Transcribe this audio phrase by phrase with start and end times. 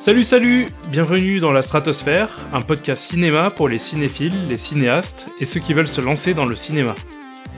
[0.00, 5.44] Salut salut Bienvenue dans la Stratosphère, un podcast cinéma pour les cinéphiles, les cinéastes et
[5.44, 6.94] ceux qui veulent se lancer dans le cinéma.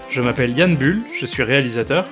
[0.08, 2.04] Je m'appelle Yann Bull, je suis réalisateur,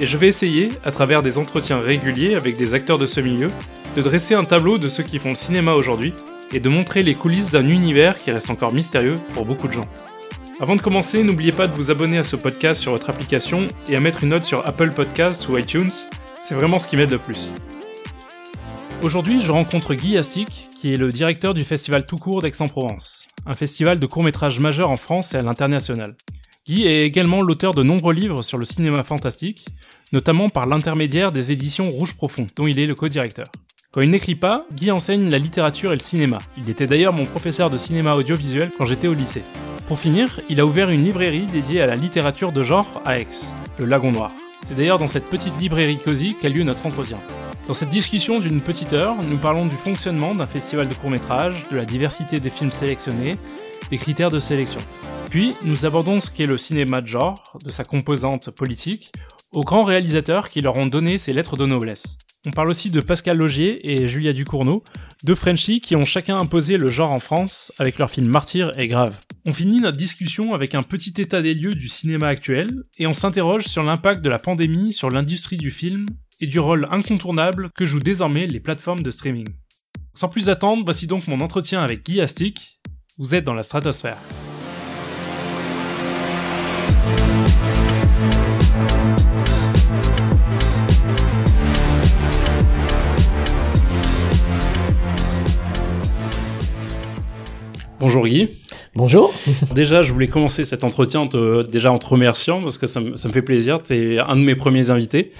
[0.00, 3.48] et je vais essayer, à travers des entretiens réguliers avec des acteurs de ce milieu,
[3.96, 6.14] de dresser un tableau de ceux qui font cinéma aujourd'hui
[6.52, 9.86] et de montrer les coulisses d'un univers qui reste encore mystérieux pour beaucoup de gens.
[10.58, 13.94] Avant de commencer, n'oubliez pas de vous abonner à ce podcast sur votre application et
[13.94, 15.92] à mettre une note sur Apple Podcasts ou iTunes,
[16.42, 17.50] c'est vraiment ce qui m'aide le plus.
[19.02, 23.52] Aujourd'hui, je rencontre Guy Astic, qui est le directeur du festival Tout Court d'Aix-en-Provence, un
[23.52, 26.16] festival de court-métrage majeur en France et à l'international.
[26.66, 29.66] Guy est également l'auteur de nombreux livres sur le cinéma fantastique,
[30.12, 33.46] notamment par l'intermédiaire des éditions Rouge Profond, dont il est le co-directeur.
[33.92, 36.38] Quand il n'écrit pas, Guy enseigne la littérature et le cinéma.
[36.56, 39.42] Il était d'ailleurs mon professeur de cinéma audiovisuel quand j'étais au lycée.
[39.86, 43.28] Pour finir, il a ouvert une librairie dédiée à la littérature de genre à Aix,
[43.78, 44.32] le Lagon Noir.
[44.68, 47.18] C'est d'ailleurs dans cette petite librairie cosy qu'a lieu notre entretien.
[47.68, 51.76] Dans cette discussion d'une petite heure, nous parlons du fonctionnement d'un festival de court-métrage, de
[51.76, 53.36] la diversité des films sélectionnés,
[53.92, 54.80] des critères de sélection.
[55.30, 59.12] Puis, nous abordons ce qu'est le cinéma de genre, de sa composante politique,
[59.56, 62.18] aux grands réalisateurs qui leur ont donné ces lettres de noblesse.
[62.46, 64.84] On parle aussi de Pascal Logier et Julia Ducournau,
[65.24, 68.86] deux Frenchies qui ont chacun imposé le genre en France avec leurs films Martyr et
[68.86, 69.18] Grave.
[69.46, 72.68] On finit notre discussion avec un petit état des lieux du cinéma actuel
[72.98, 76.04] et on s'interroge sur l'impact de la pandémie sur l'industrie du film
[76.38, 79.48] et du rôle incontournable que jouent désormais les plateformes de streaming.
[80.12, 82.78] Sans plus attendre, voici donc mon entretien avec Guy Astic.
[83.16, 84.18] Vous êtes dans la stratosphère.
[98.94, 99.32] Bonjour.
[99.74, 103.00] Déjà, je voulais commencer cet entretien en te, déjà en te remerciant parce que ça,
[103.00, 103.82] me- ça me fait plaisir.
[103.82, 105.32] Tu es un de mes premiers invités.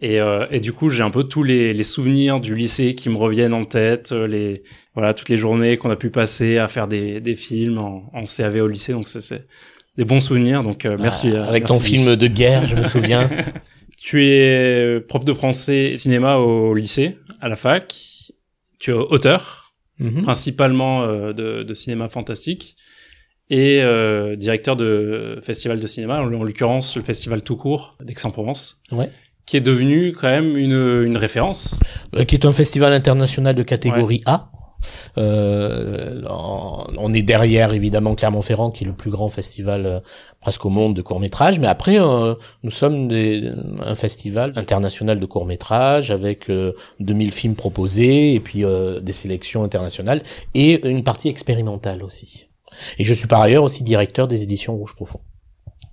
[0.00, 3.08] Et, euh, et du coup, j'ai un peu tous les, les souvenirs du lycée qui
[3.08, 4.64] me reviennent en tête, euh, les
[4.94, 8.24] voilà toutes les journées qu'on a pu passer à faire des, des films en, en
[8.24, 8.92] CAV au lycée.
[8.92, 9.46] Donc c'est-
[9.96, 10.62] des bons souvenirs.
[10.64, 11.30] Donc euh, merci.
[11.34, 13.28] Ah, euh, Avec merci, ton film de guerre, je me souviens.
[14.04, 17.94] Tu es prof de français et cinéma au lycée, à la fac.
[18.80, 19.61] Tu es auteur
[19.98, 20.22] Mhm.
[20.22, 22.76] principalement euh, de, de cinéma fantastique
[23.50, 28.80] et euh, directeur de festival de cinéma, en, en l'occurrence le festival tout court d'Aix-en-Provence,
[28.90, 29.10] Ouais.
[29.46, 30.72] qui est devenu quand même une,
[31.04, 31.78] une référence.
[32.16, 34.50] Euh, qui est un festival international de catégorie A.
[35.18, 36.22] Euh,
[36.98, 40.00] on est derrière évidemment Clermont-Ferrand qui est le plus grand festival euh,
[40.40, 43.50] presque au monde de court métrage mais après euh, nous sommes des,
[43.80, 49.12] un festival international de court métrage avec euh, 2000 films proposés et puis euh, des
[49.12, 50.22] sélections internationales
[50.54, 52.46] et une partie expérimentale aussi.
[52.98, 55.20] Et je suis par ailleurs aussi directeur des éditions Rouge Profond.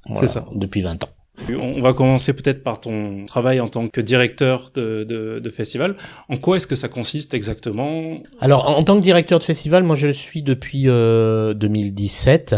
[0.05, 0.45] Voilà, C'est ça.
[0.53, 1.09] depuis 20 ans
[1.49, 5.95] On va commencer peut-être par ton travail en tant que directeur de, de, de festival.
[6.29, 8.19] En quoi est-ce que ça consiste exactement?
[8.39, 12.55] Alors, en tant que directeur de festival, moi, je le suis depuis euh, 2017,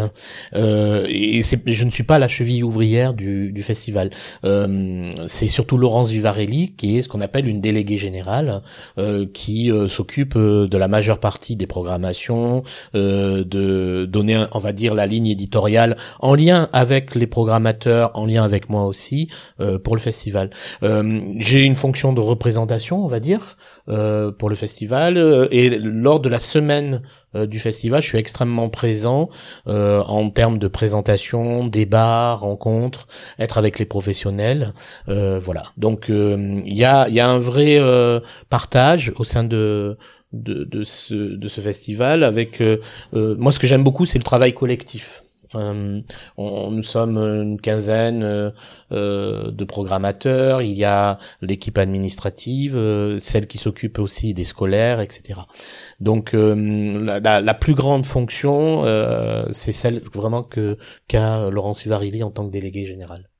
[0.55, 4.09] euh, et je ne suis pas la cheville ouvrière du, du festival.
[4.45, 8.61] Euh, c'est surtout Laurence Vivarelli, qui est ce qu'on appelle une déléguée générale,
[8.97, 12.63] euh, qui euh, s'occupe euh, de la majeure partie des programmations,
[12.93, 18.43] de donner, on va dire, la ligne éditoriale en lien avec les programmateurs, en lien
[18.43, 19.21] avec moi aussi,
[19.59, 20.49] euh, pour le festival.
[20.83, 23.43] Euh, J'ai une fonction de représentation, on va dire,
[23.89, 25.17] euh, pour le festival.
[25.17, 25.69] euh, et
[26.05, 27.01] lors de la semaine
[27.53, 29.29] du festival, je suis extrêmement présent
[29.65, 33.07] en termes de présentation, débat, rencontres,
[33.39, 34.73] être avec les professionnels.
[35.07, 35.63] voilà.
[35.77, 37.79] Donc il y a y a un vrai
[38.49, 39.97] partage au sein de
[40.33, 42.79] de, de ce de ce festival avec euh,
[43.13, 45.23] euh, moi ce que j'aime beaucoup c'est le travail collectif.
[45.55, 46.01] Euh,
[46.37, 48.51] on, nous sommes une quinzaine euh,
[48.91, 50.61] euh, de programmateurs.
[50.61, 55.41] Il y a l'équipe administrative, euh, celle qui s'occupe aussi des scolaires, etc.
[55.99, 58.83] Donc la, la, la plus grande fonction,
[59.51, 63.30] c'est celle vraiment que qu'a Laurence Ivarilli en tant que délégué général.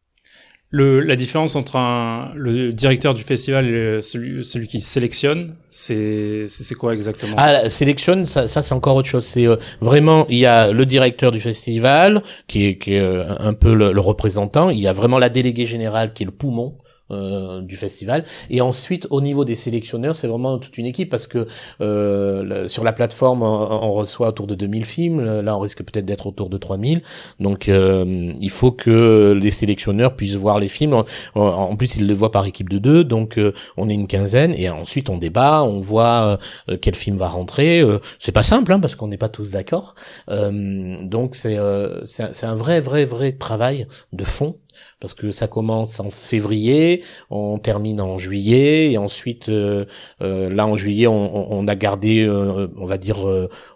[0.71, 6.47] Le, La différence entre un, le directeur du festival et celui, celui qui sélectionne, c'est
[6.79, 7.35] quoi exactement?
[7.37, 9.25] Ah, sélectionne, ça, ça c'est encore autre chose.
[9.25, 13.25] C'est euh, vraiment, il y a le directeur du festival qui est, qui est euh,
[13.39, 14.69] un peu le, le représentant.
[14.69, 16.75] Il y a vraiment la déléguée générale qui est le poumon.
[17.11, 18.25] Euh, du festival.
[18.49, 21.47] Et ensuite au niveau des sélectionneurs c'est vraiment toute une équipe parce que
[21.81, 25.41] euh, sur la plateforme on, reçoit autour de 2000 films.
[25.41, 27.01] Là on risque peut-être d'être autour de 3000
[27.39, 31.03] donc euh, il faut que les sélectionneurs puissent voir les films.
[31.35, 33.03] En, plus ils les voient par équipe de deux.
[33.03, 34.53] Donc euh, on est une quinzaine.
[34.55, 37.83] Et ensuite on débat on voit euh, quel film va rentrer.
[38.19, 39.95] C'est pas simple hein, parce qu'on n'est pas tous d'accord.
[40.27, 41.57] Donc c'est
[42.05, 44.55] c'est un vrai vrai vrai travail de fond
[44.99, 49.85] parce que ça commence en février, on termine en juillet et ensuite euh,
[50.21, 53.25] euh, là en juillet on, on a gardé on va dire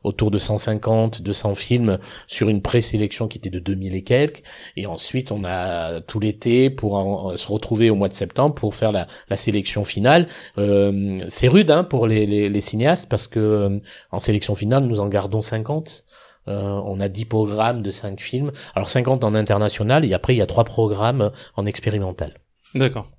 [0.04, 1.98] autour de 150 200 films
[2.28, 4.44] sur une présélection qui était de 2000 et quelques
[4.78, 8.92] et ensuite on a tout l'été pour se retrouver au mois de septembre pour faire
[8.92, 10.28] la, la sélection finale.
[10.56, 13.82] c'est rude hein, pour les, les, les, cinéastes parce que
[14.12, 16.05] en sélection finale nous en gardons 50
[16.48, 18.52] euh, on a 10 programmes de 5 films.
[18.76, 22.34] Alors 50 en international et après il y a trois programmes en expérimental.
[22.74, 23.10] D'accord.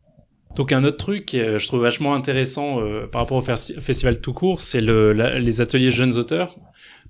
[0.57, 4.33] Donc un autre truc que je trouve vachement intéressant euh, par rapport au festival tout
[4.33, 6.57] court, c'est le, les ateliers jeunes auteurs.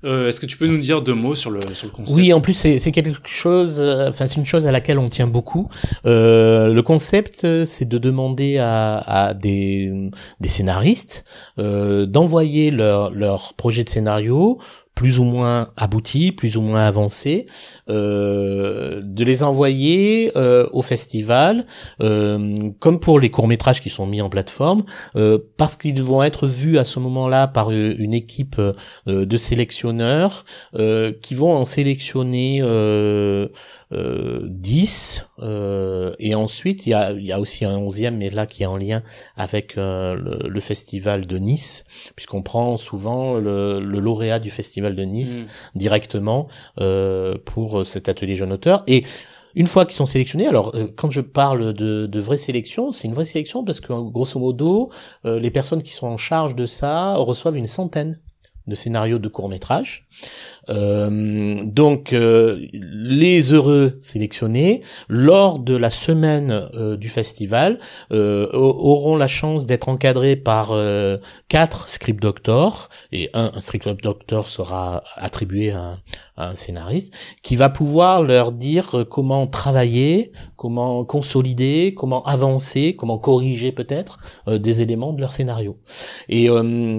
[0.05, 2.17] Euh, Est-ce que tu peux nous dire deux mots sur le, sur le concept?
[2.17, 5.27] Oui, en plus c'est quelque chose, euh, enfin c'est une chose à laquelle on tient
[5.27, 5.69] beaucoup.
[6.05, 10.11] Euh, le concept, c'est de demander à, à des,
[10.41, 11.25] des scénaristes
[11.57, 14.59] d'envoyer leur, leur projet de scénario
[14.97, 17.47] plus ou moins aboutis, plus ou moins avancés,
[17.91, 21.67] euh, de les envoyer euh, au festival,
[22.01, 24.85] euh, comme pour les courts métrages qui sont mis en plateforme,
[25.59, 28.61] parce qu'ils vont être vus à ce moment-là par une équipe
[29.07, 32.63] de sélectionneurs qui vont en sélectionner
[33.93, 35.25] 10
[36.19, 38.77] et ensuite il y a, y a aussi un onzième mais là qui est en
[38.77, 39.03] lien
[39.37, 41.85] avec le, le, festival de Nice
[42.17, 45.79] puisqu'on prend souvent le, le, lauréat du festival de Nice mm.
[45.79, 46.49] directement
[47.45, 48.83] pour euh, cet atelier jeune auteur.
[48.87, 49.05] Et
[49.55, 53.09] une fois qu'ils sont sélectionnés, alors euh, quand je parle de, de vraie sélection, c'est
[53.09, 54.91] une vraie sélection parce que grosso modo,
[55.25, 58.21] euh, les personnes qui sont en charge de ça reçoivent une centaine
[58.67, 60.07] de scénarios de court métrage.
[60.69, 67.79] Euh, donc euh, les heureux sélectionnés lors de la semaine euh, du festival
[68.11, 70.75] auront la chance d'être encadrés par
[71.49, 75.99] quatre script doctors et un, script doctor sera attribué à
[76.37, 83.73] un, scénariste qui va pouvoir leur dire comment travailler, comment consolider, comment avancer, comment corriger
[83.73, 85.79] peut-être des éléments de leur scénario.
[86.29, 86.49] Et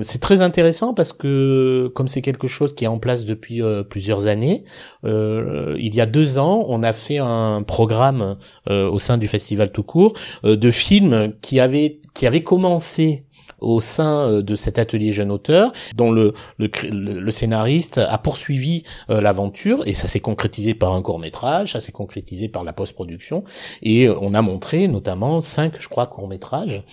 [0.03, 1.56] c'est très intéressant parce que
[1.93, 4.63] comme c'est quelque chose qui est en place depuis euh, plusieurs années.
[5.05, 8.37] Euh, il y a deux ans, on a fait un programme
[8.69, 10.13] euh, au sein du festival tout court
[10.43, 13.27] de films qui avaient qui avaient commencé
[13.59, 18.83] au sein euh, de cet atelier jeune auteur, dont le, le, le scénariste a poursuivi
[19.09, 22.73] euh, l'aventure, et ça s'est concrétisé par un court métrage, ça s'est concrétisé par la
[22.73, 23.43] post-production,
[23.81, 26.83] et euh, on a montré notamment cinq, je crois, courts métrages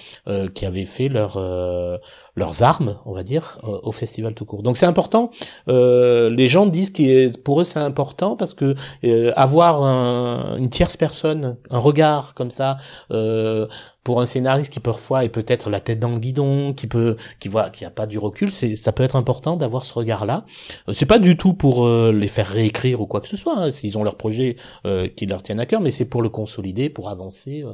[0.55, 1.39] qui avaient fait leur
[2.37, 4.63] leurs armes, on va dire, au festival tout court.
[4.63, 5.31] Donc c'est important.
[5.67, 8.75] les gens disent que pour eux c'est important parce que
[9.37, 12.79] avoir un, une tierce personne, un regard comme ça
[14.05, 17.49] pour un scénariste qui parfois est peut-être la tête dans le guidon, qui peut, qui
[17.49, 20.45] voit, qui a pas du recul, c'est, ça peut être important d'avoir ce regard-là.
[20.89, 23.59] Euh, c'est pas du tout pour euh, les faire réécrire ou quoi que ce soit,
[23.59, 24.57] hein, s'ils ont leur projet
[24.87, 27.65] euh, qui leur tiennent à cœur, mais c'est pour le consolider, pour avancer.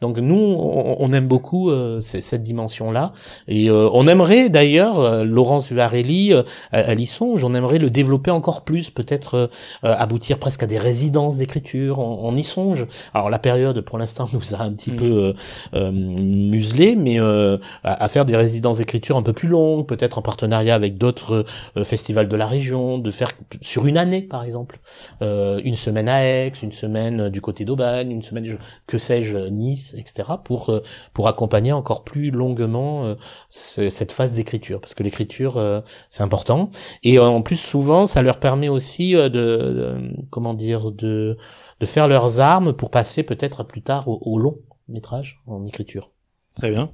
[0.00, 1.70] Donc nous, on, aime beaucoup
[2.00, 3.12] cette dimension-là,
[3.48, 6.32] et on aimerait d'ailleurs, Laurence Varelli,
[6.72, 9.50] elle y songe, on aimerait le développer encore plus, peut-être
[9.82, 12.86] aboutir presque à des résidences d'écriture, on, y songe.
[13.14, 14.96] Alors la période, pour l'instant, nous a un petit mm.
[14.96, 15.34] peu
[15.74, 20.22] euh, muselé, mais euh, à, faire des résidences d'écriture un peu plus longues, peut-être en
[20.22, 21.44] partenariat avec d'autres
[21.76, 23.30] euh, festivals de la région, de faire
[23.60, 24.78] sur une année par exemple,
[25.20, 28.56] une semaine à Aix, une semaine du côté d'Aubagne, une semaine
[28.86, 30.28] que sais-je Nice, etc.
[30.44, 30.80] pour
[31.12, 33.14] pour accompagner encore plus longuement
[33.50, 36.70] cette phase d'écriture, parce que l'écriture c'est important
[37.02, 39.94] et en plus souvent ça leur permet aussi de, de
[40.30, 41.36] comment dire de
[41.80, 44.58] de faire leurs armes pour passer peut-être plus tard au, au long
[44.90, 46.10] métrage en écriture.
[46.54, 46.90] Très bien.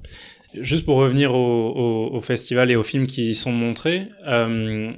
[0.53, 4.93] Juste pour revenir au, au, festival et aux films qui y sont montrés, euh,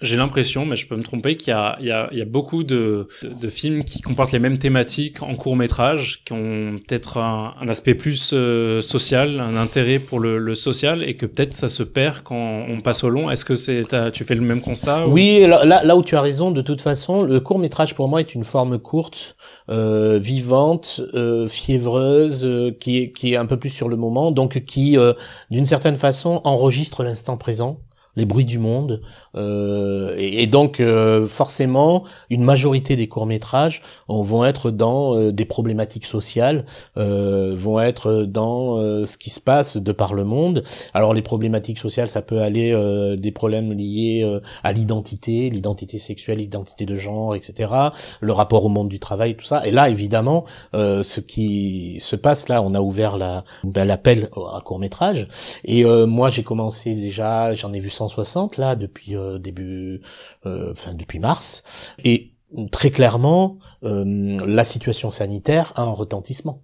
[0.00, 3.48] j'ai l'impression, mais je peux me tromper, qu'il y y y a beaucoup de, de,
[3.48, 7.94] films qui comportent les mêmes thématiques en court métrage, qui ont peut-être un, un, aspect
[7.94, 12.22] plus euh, social, un intérêt pour le, le social, et que peut-être ça se perd
[12.22, 13.30] quand on passe au long.
[13.30, 16.50] Est-ce que c'est, tu fais le même constat Oui, là, là où tu as raison,
[16.50, 19.36] de toute façon, le court métrage pour moi est une forme courte,
[19.68, 24.30] euh, vivante, euh, fiévreuse, euh, qui est qui est un peu plus sur le moment,
[24.30, 25.12] donc qui, euh,
[25.50, 27.80] d'une certaine façon, enregistre l'instant présent
[28.18, 29.00] les bruits du monde.
[29.38, 35.44] Euh, et, donc euh, forcément, une majorité des courts métrages vont être dans euh, des
[35.44, 36.64] problématiques sociales,
[36.96, 40.64] vont être dans ce qui se passe de par le monde.
[40.94, 42.74] Alors les problématiques sociales, ça peut aller
[43.16, 47.72] des problèmes liés à l'identité, l'identité sexuelle, l'identité de genre, etc.
[48.20, 49.66] Le rapport au monde du travail, tout ça.
[49.66, 54.78] Et là, évidemment, ce qui se passe là, on a ouvert la l'appel à court
[54.78, 55.28] métrage.
[55.64, 60.00] Et moi, j'ai commencé déjà, j'en ai vu 160 là depuis euh, début,
[60.46, 61.62] euh, depuis mars,
[62.04, 62.32] et
[62.72, 66.62] très clairement, la situation sanitaire a un retentissement.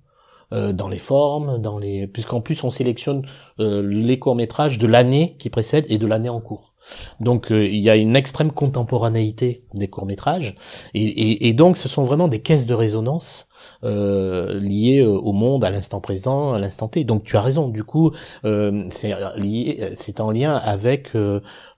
[0.51, 3.27] dans les formes, dans les puisqu'en plus on sélectionne
[3.59, 6.74] les courts métrages de l'année qui précède et de l'année en cours.
[7.21, 10.55] Donc euh, il y a une extrême contemporanéité des courts métrages
[10.95, 13.49] et, et, donc ce sont vraiment des caisses de résonance
[13.83, 17.05] euh, liées euh, au monde à l'instant présent, à l'instant T.
[17.05, 17.69] Donc tu as raison.
[17.69, 18.13] Du coup,
[18.45, 21.13] euh, c'est lié, c'est en lien avec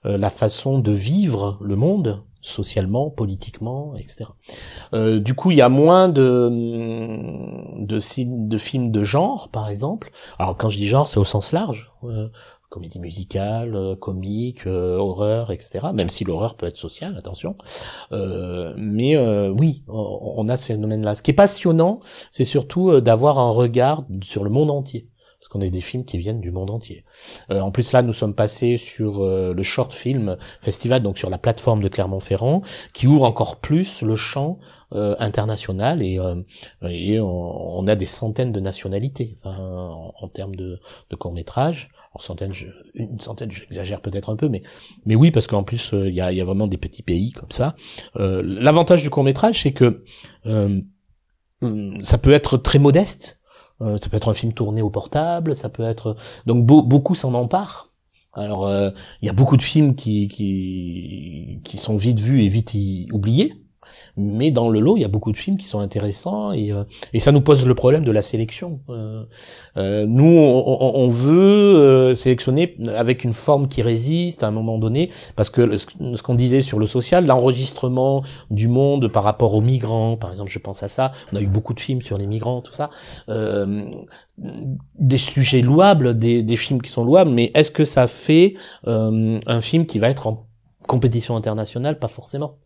[0.03, 4.29] la façon de vivre le monde socialement, politiquement, etc.
[4.93, 6.49] du coup, il y a moins de,
[7.79, 10.11] de films de genre, par exemple.
[10.39, 11.91] Alors quand je dis genre, c'est au sens large
[12.69, 15.87] comédie musicale, euh, comique, euh, horreur, etc.
[15.93, 17.55] Même si l'horreur peut être sociale, attention.
[18.11, 21.15] Euh, mais euh, oui, on, a ce phénomène-là.
[21.15, 21.99] Ce qui est passionnant,
[22.31, 25.09] c'est surtout d'avoir un regard sur le monde entier.
[25.39, 27.05] Parce qu'on a des films qui viennent du monde entier.
[27.51, 31.83] en plus là, nous sommes passés sur le short film festival, donc sur la plateforme
[31.83, 34.57] de Clermont-Ferrand, qui ouvre encore plus le champ
[34.91, 36.19] international et,
[36.89, 40.79] et on, a des centaines de nationalités en, en, termes de,
[41.11, 41.91] de court métrage
[42.93, 44.63] une centaine, j'exagère peut-être un peu, mais
[45.05, 47.31] mais oui, parce qu'en plus il euh, y, a, y, a, vraiment des petits pays
[47.31, 47.75] comme ça.
[48.17, 50.03] Euh, L'avantage du court métrage, c'est que
[50.45, 50.81] euh,
[51.61, 53.39] hum, ça peut être très modeste.
[53.81, 56.15] Euh, ça peut être un film tourné au portable, ça peut être
[56.47, 57.89] donc beaucoup s'en emparent.
[58.33, 58.69] Alors
[59.21, 62.71] il y a beaucoup de films qui qui qui sont vite vus et vite
[63.11, 63.53] oubliés
[64.17, 66.83] mais dans le lot, il y a beaucoup de films qui sont intéressants et, euh,
[67.13, 68.79] et ça nous pose le problème de la sélection.
[68.89, 69.23] Euh,
[69.77, 74.77] euh nous, on, on veut euh, sélectionner avec une forme qui résiste à un moment
[74.77, 79.61] donné, parce que ce qu'on disait sur le social, l'enregistrement du monde par rapport aux
[79.61, 81.11] migrants, par exemple, je pense à ça.
[81.31, 82.89] On a eu beaucoup de films sur les migrants, tout ça.
[84.99, 89.61] des sujets louables, des, des films qui sont louables, mais est-ce que ça fait un
[89.61, 90.47] film qui va être en
[90.87, 91.99] compétition internationale?
[91.99, 92.57] Pas forcément.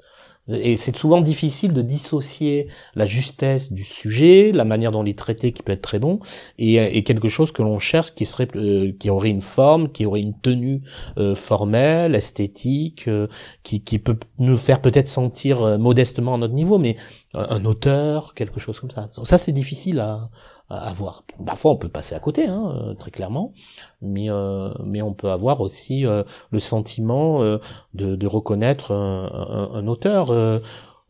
[0.48, 5.18] Et c'est souvent difficile de dissocier la justesse du sujet, la manière dont il est
[5.18, 6.20] traité qui peut être très bon,
[6.58, 10.06] et, et quelque chose que l'on cherche qui serait, euh, qui aurait une forme, qui
[10.06, 10.82] aurait une tenue
[11.18, 13.28] euh, formelle, esthétique, euh,
[13.62, 16.96] qui, qui peut nous faire peut-être sentir modestement à notre niveau, mais
[17.34, 19.10] un auteur, quelque chose comme ça.
[19.24, 20.30] Ça c'est difficile à,
[20.72, 21.24] avoir.
[21.46, 23.54] Parfois, on peut passer à côté, hein, euh, très clairement,
[24.02, 29.88] mais euh, mais on peut avoir aussi euh, le sentiment de, de, reconnaître un, un,
[29.88, 30.32] auteur.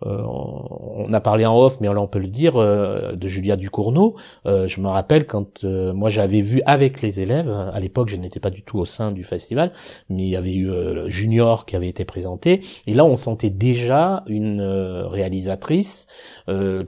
[0.03, 4.15] on a parlé en off, mais là on peut le dire, de Julia Ducournau.
[4.45, 8.49] je me rappelle quand moi j'avais vu avec les élèves, à l'époque je n'étais pas
[8.49, 9.71] du tout au sein du festival,
[10.09, 10.71] mais il y avait eu
[11.07, 16.07] Junior qui avait été présenté, et là on sentait déjà une réalisatrice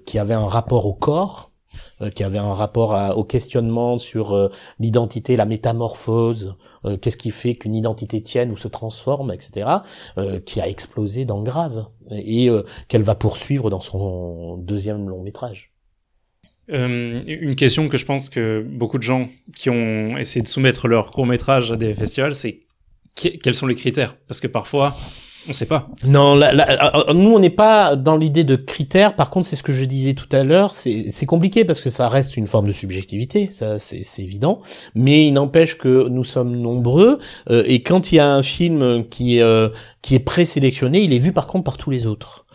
[0.06, 1.53] qui avait un rapport au corps euh,
[2.14, 7.56] qui avait un rapport au questionnement sur euh, l'identité, la métamorphose, euh, qu'est-ce qui fait
[7.56, 9.70] qu'une identité tienne ou se transforme, etc.,
[10.46, 12.50] qui a explosé dans Grave et
[12.88, 15.74] qu'elle va poursuivre dans son deuxième long métrage.
[16.68, 21.12] une question que je pense que beaucoup de gens qui ont essayé de soumettre leur
[21.12, 22.62] court métrage à des festivals, c'est
[23.16, 24.18] quels sont les critères?
[24.28, 24.96] Parce que parfois,
[25.48, 25.90] on sait pas.
[26.06, 29.16] Non, euh, euh, nous on n'est pas dans l'idée de critères.
[29.16, 30.74] Par contre, c'est ce que je disais tout à l'heure.
[30.74, 34.62] C'est compliqué parce que ça reste une forme de subjectivité, ça c'est évident.
[34.96, 37.20] Mais il n'empêche que nous sommes nombreux
[37.50, 39.42] euh, et quand il y a un film qui
[40.02, 42.46] qui est présélectionné, il est vu par contre par tous les autres.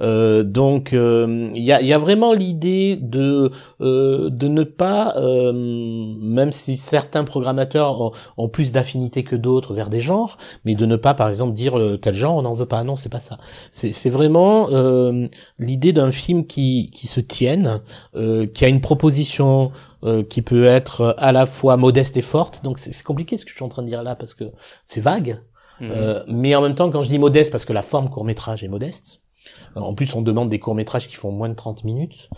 [0.00, 3.50] Euh, donc euh, il y, a, y, a, vraiment l'idée de
[3.80, 10.00] euh, de ne pas, même si certains programmateurs ont, plus d'affinité que d'autres vers des
[10.00, 12.82] genres, mais de ne pas par exemple dire tel genre on n'en veut pas.
[12.84, 13.38] Non, c'est pas ça.
[13.70, 14.68] C'est vraiment
[15.58, 17.80] l'idée d'un film qui qui se tienne,
[18.14, 19.72] qui a une proposition
[20.28, 22.62] qui peut être à la fois modeste et forte.
[22.64, 24.44] Donc c'est compliqué ce que je suis en train de dire là parce que
[24.86, 25.40] c'est vague.
[25.80, 25.92] Mmh.
[26.26, 28.68] mais en même temps, quand je dis modeste, parce que la forme court métrage est
[28.68, 29.20] modeste,
[29.74, 32.28] en plus, on demande des courts-métrages qui font moins de 30 minutes.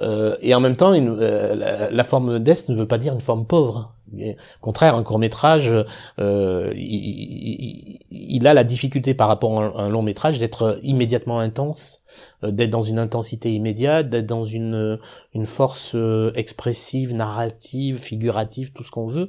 [0.00, 3.46] Euh, et en même temps, euh, la, forme modeste ne veut pas dire une forme
[3.46, 3.94] pauvre.
[4.14, 5.72] au contraire, un court-métrage,
[6.18, 12.05] euh, il, a la difficulté par rapport à un long-métrage d'être immédiatement intense euh,
[12.42, 14.96] d'être dans une intensité immédiate, d'être dans une euh,
[15.34, 19.28] une force euh, expressive, narrative, figurative, tout ce qu'on veut,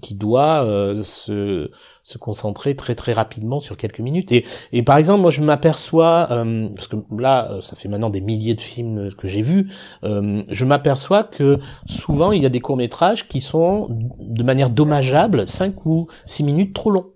[0.00, 0.64] qui doit
[1.02, 1.70] se
[2.02, 4.32] se concentrer très très rapidement sur quelques minutes.
[4.32, 6.26] Et et par exemple, moi je m'aperçois
[6.74, 9.70] parce que là, ça fait maintenant des milliers de films que j'ai vus,
[10.02, 15.46] je m'aperçois que souvent il y a des courts métrages qui sont de manière dommageable
[15.46, 17.15] 5 ou 6 minutes trop longs.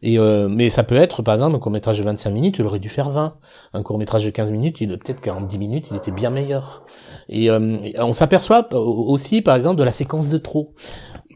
[0.00, 2.64] Et euh, mais ça peut être, par exemple, un court métrage de 25 minutes, il
[2.64, 3.38] aurait dû faire 20.
[3.72, 6.84] Un court métrage de 15 minutes, il peut-être qu'en 10 minutes, il était bien meilleur.
[7.28, 10.74] Et euh, on s'aperçoit aussi, par exemple, de la séquence de trop.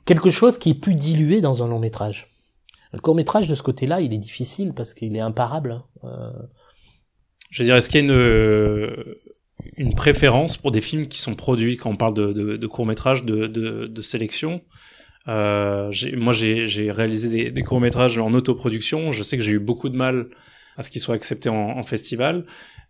[0.05, 2.37] Quelque chose qui est plus dilué dans un long métrage.
[2.93, 5.83] Le court métrage de ce côté-là, il est difficile parce qu'il est imparable.
[6.05, 6.31] Euh,
[7.51, 9.17] Je veux dire, est-ce qu'il y a une
[9.77, 12.87] une préférence pour des films qui sont produits quand on parle de, de, de courts
[12.87, 14.55] métrages de, de, sélection?
[14.55, 14.61] euh,
[15.27, 19.13] moi, j'ai réalisé des, des courts métrages en autoproduction.
[19.13, 20.27] Je sais que j'ai eu beaucoup de mal
[20.77, 22.45] à ce qu'ils soient acceptés en, en festival.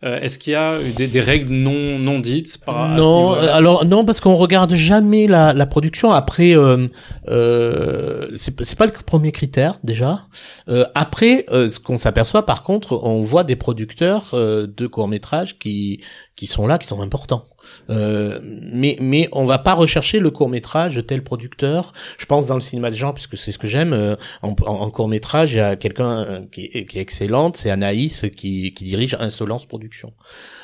[0.05, 4.05] Euh, Est-ce qu'il y a des, des, règles non non dites par Non, alors non
[4.05, 6.11] parce qu'on regarde jamais la, la production.
[6.11, 6.89] Après, euh,
[7.29, 10.23] euh, c'est pas le premier critère déjà.
[10.69, 15.09] Euh, après, euh, ce qu'on s'aperçoit par contre, on voit des producteurs euh, de courts
[15.09, 16.01] métrages qui
[16.35, 17.45] qui sont là, qui sont importants.
[17.90, 21.92] Euh, mais mais on va pas rechercher le court métrage de tel producteur.
[22.19, 23.92] Je pense dans le cinéma de genre puisque c'est ce que j'aime.
[23.92, 28.75] Euh, en, court métrage, il y a quelqu'un euh, qui, est excellente, c'est Anaïs qui,
[28.75, 30.12] qui dirige Insolence Production.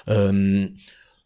[0.08, 0.68] Euh,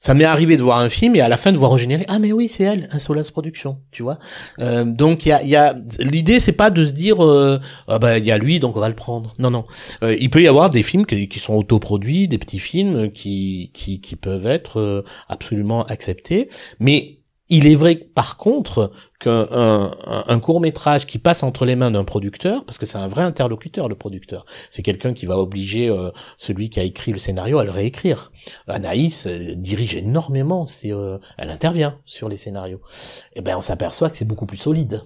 [0.03, 2.09] ça m'est arrivé de voir un film et à la fin de voir au générique
[2.11, 4.19] ah mais oui c'est elle Insolence Production tu vois.
[4.59, 8.01] Euh, donc il y a, y a l'idée c'est pas de se dire euh, ah
[8.01, 9.33] bah il y a lui donc on va le prendre.
[9.39, 9.65] Non non.
[10.03, 13.71] Euh, il peut y avoir des films qui, qui sont autoproduits des petits films qui
[13.75, 16.49] qui, qui peuvent être euh, absolument acceptés
[16.81, 17.22] mais
[17.53, 22.03] il est vrai par contre qu'un un, court métrage qui passe entre les mains d'un
[22.03, 26.11] producteur, parce que c'est un vrai interlocuteur le producteur, c'est quelqu'un qui va obliger euh,
[26.39, 28.33] celui qui a écrit le scénario à le réécrire.
[28.69, 32.81] Anaïs dirige énormément, c'est, euh, elle intervient sur les scénarios.
[33.35, 35.03] Et eh ben on s'aperçoit que c'est beaucoup plus solide.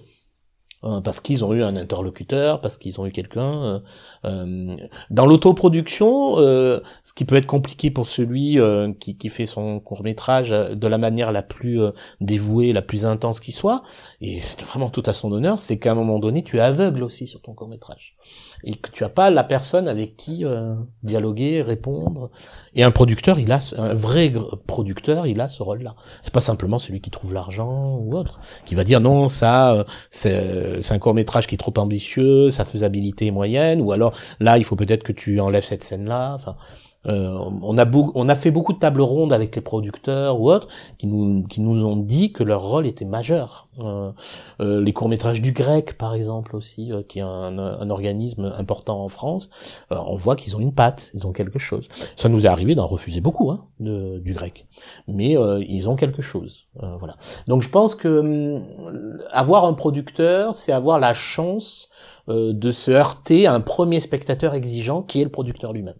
[0.83, 3.63] Hein, parce qu'ils ont eu un interlocuteur, parce qu'ils ont eu quelqu'un.
[3.63, 3.79] Euh,
[4.25, 4.77] euh
[5.09, 9.79] dans l'autoproduction, euh, ce qui peut être compliqué pour celui euh, qui, qui, fait son
[9.79, 11.79] court métrage de la manière la plus
[12.21, 13.81] dévouée, la plus intense qui soit,
[14.21, 17.03] et c'est vraiment tout à son honneur, c'est qu'à un moment donné, tu es aveugle
[17.03, 18.15] aussi sur ton court métrage
[18.63, 22.29] et que tu as pas la personne avec qui euh, dialoguer, répondre.
[22.73, 24.31] Et un producteur, il a un vrai
[24.65, 25.95] producteur, il a ce rôle-là.
[26.21, 29.85] C'est pas simplement celui qui trouve l'argent ou autre, qui va dire non, ça
[30.67, 34.57] euh, c'est un court métrage qui est trop ambitieux, sa faisabilité moyenne, ou alors là
[34.57, 36.33] il faut peut-être que tu enlèves cette scène-là.
[36.35, 37.85] Enfin, euh, on a
[38.15, 41.61] on a fait beaucoup de tables rondes avec les producteurs ou autres qui nous qui
[41.61, 43.67] nous ont dit que leur rôle était majeur.
[43.79, 44.11] Euh,
[44.59, 49.03] euh, les courts métrages du grec par exemple aussi, qui est un, un, organisme important
[49.03, 49.49] en France,
[49.91, 51.87] on voit qu'ils ont une patte, ils ont quelque chose.
[52.15, 54.65] Ça nous est arrivé d'en refuser beaucoup hein, de, du grec,
[55.07, 55.35] mais
[55.67, 56.65] ils ont quelque chose.
[56.99, 57.15] voilà.
[57.47, 61.89] Donc je pense que hum, avoir un producteur, c'est avoir la chance
[62.27, 65.95] de se heurter à un premier spectateur exigeant qui est le producteur lui-même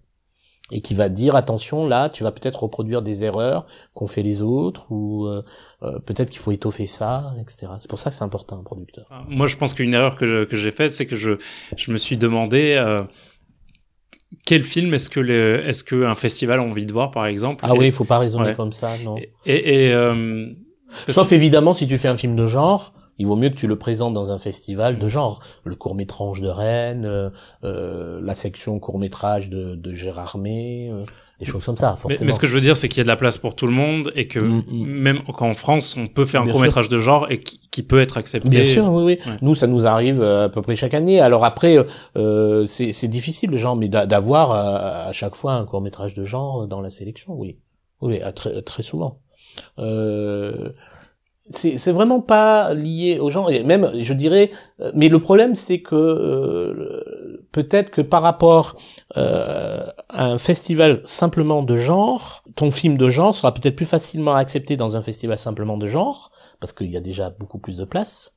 [0.71, 4.41] et qui va dire attention là tu vas peut-être reproduire des erreurs qu'ont fait les
[4.41, 5.43] autres ou euh,
[5.84, 9.08] euh, peut-être qu'il faut étoffer ça etc c'est pour ça que c'est important un producteur
[9.30, 11.34] moi je pense qu'une erreur que, que j'ai faite c'est que je
[11.75, 13.03] je me suis demandé euh,
[14.45, 17.63] quel film est-ce que le est-ce que un festival a envie de voir par exemple?
[17.67, 19.15] Ah oui il faut pas raisonner comme ça non.
[19.45, 20.47] Et, et euh,
[21.08, 23.77] sauf évidemment si tu fais un film de genre il vaut mieux que tu le
[23.77, 25.41] présentes dans un festival de genre.
[25.63, 27.30] Le court-métrage de Rennes, euh,
[27.63, 31.03] euh, la section court-métrage de, de Gérard May, euh,
[31.39, 32.21] des choses comme ça, forcément.
[32.21, 33.56] Mais, mais, ce que je veux dire, c'est qu'il y a de la place pour
[33.56, 34.86] tout le monde et que mm, mm.
[34.86, 37.99] même quand en France, on peut faire un court-métrage de genre et qui, qui, peut
[37.99, 38.49] être accepté.
[38.49, 39.34] Bien sûr, oui, oui.
[39.41, 41.19] Nous, ça nous arrive euh, à peu près chaque année.
[41.19, 41.77] Alors après,
[42.17, 46.67] euh, c'est difficile, le genre, mais d'avoir à, à, chaque fois un court-métrage de genre
[46.67, 47.60] dans la sélection, oui.
[48.01, 49.19] Oui, très, très souvent.
[49.80, 50.69] Euh,
[51.51, 53.47] c'est vraiment pas lié aux gens.
[53.49, 58.75] Et même je dirais euh, mais le problème c'est que euh, peut-être que par rapport
[59.15, 64.36] euh, à un festival simplement de genre ton film de genre sera peut-être plus facilement
[64.36, 67.86] accepté dans un festival simplement de genre parce qu'il y a déjà beaucoup plus de
[67.86, 68.33] place.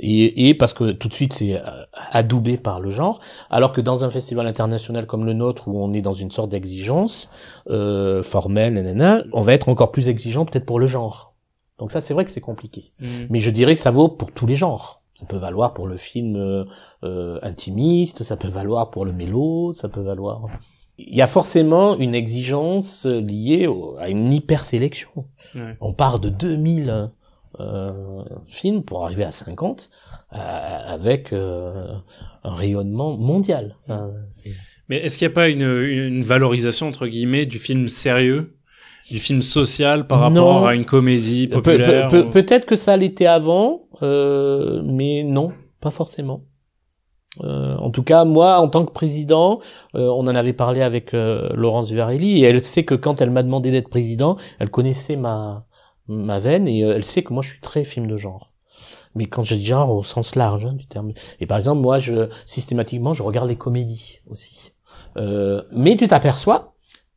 [0.00, 1.62] Et, et, parce que tout de suite c'est
[2.10, 5.92] adoubé par le genre, alors que dans un festival international comme le nôtre où on
[5.92, 7.28] est dans une sorte d'exigence
[7.70, 11.33] euh, formelle, nanana, on va être encore plus exigeant peut-être pour le genre.
[11.78, 12.92] Donc ça, c'est vrai que c'est compliqué.
[13.00, 13.06] Mm.
[13.30, 15.02] Mais je dirais que ça vaut pour tous les genres.
[15.14, 16.64] Ça peut valoir pour le film euh,
[17.04, 20.48] euh, intimiste, ça peut valoir pour le mélo, ça peut valoir.
[20.98, 25.26] Il y a forcément une exigence liée à une hyper sélection.
[25.80, 27.10] On part de 2000
[27.60, 29.88] euh, films pour arriver à 50
[30.32, 31.86] euh, avec euh,
[32.42, 33.76] un rayonnement mondial.
[34.88, 38.56] Mais est-ce qu'il n'y a pas une, une, valorisation entre guillemets du film sérieux
[39.10, 44.82] du film social par rapport à une comédie populaire Peut-être que ça l'était avant, euh,
[44.84, 46.42] mais non, pas forcément.
[47.42, 49.60] Euh, en tout cas, moi, en tant que président,
[49.94, 53.30] euh, on en avait parlé avec euh, Laurence Varelli, et elle sait que quand elle
[53.30, 55.66] m'a demandé d'être président, elle connaissait ma
[56.06, 58.52] ma veine et euh, elle sait que moi je suis très film de genre.
[59.14, 61.12] Mais quand je dis genre au sens large hein, du terme.
[61.40, 64.72] Et par exemple, moi, je systématiquement, je regarde les comédies aussi.
[65.16, 66.74] mais tu t'aperçois,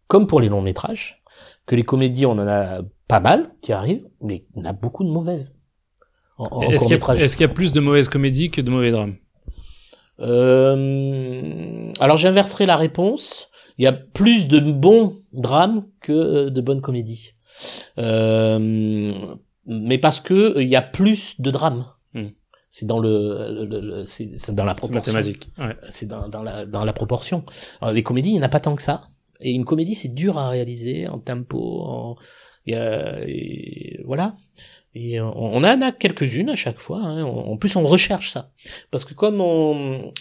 [0.07, 1.23] comme pour les longs métrages,
[1.67, 5.09] que les comédies, on en a pas mal qui arrivent, mais on a beaucoup de
[5.09, 5.53] mauvaises.
[6.69, 6.85] Est-ce
[7.35, 9.15] qu'il y, a plus de mauvaises comédies que de mauvais drames?
[10.19, 13.49] Euh, Alors j'inverserai la réponse.
[13.77, 17.33] il y a plus de bons drames que de bonnes comédies.
[17.97, 19.13] Euh,
[19.65, 21.85] mais parce que il y a plus de drames.
[22.13, 22.29] Hmm.
[22.69, 25.13] C'est dans le, le, c'est dans la proportion.
[25.13, 25.51] mathématique.
[25.57, 25.75] Ouais.
[25.89, 27.43] C'est dans, dans, la dans la proportion.
[27.81, 29.09] Alors, les comédies, il n'y en a pas tant que ça.
[29.41, 32.15] Et une comédie, c'est dur à réaliser en tempo, en
[32.65, 34.35] et, voilà.
[34.93, 37.01] Et on, en a quelques-unes à chaque fois.
[37.01, 37.23] Hein.
[37.23, 38.51] En plus, on recherche ça,
[38.91, 40.11] parce que comme on,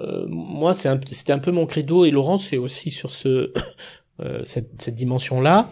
[0.00, 3.52] euh, moi, c'était un, peu mon credo, et Laurent, c'est aussi sur ce
[4.20, 5.70] euh, cette, cette dimension-là.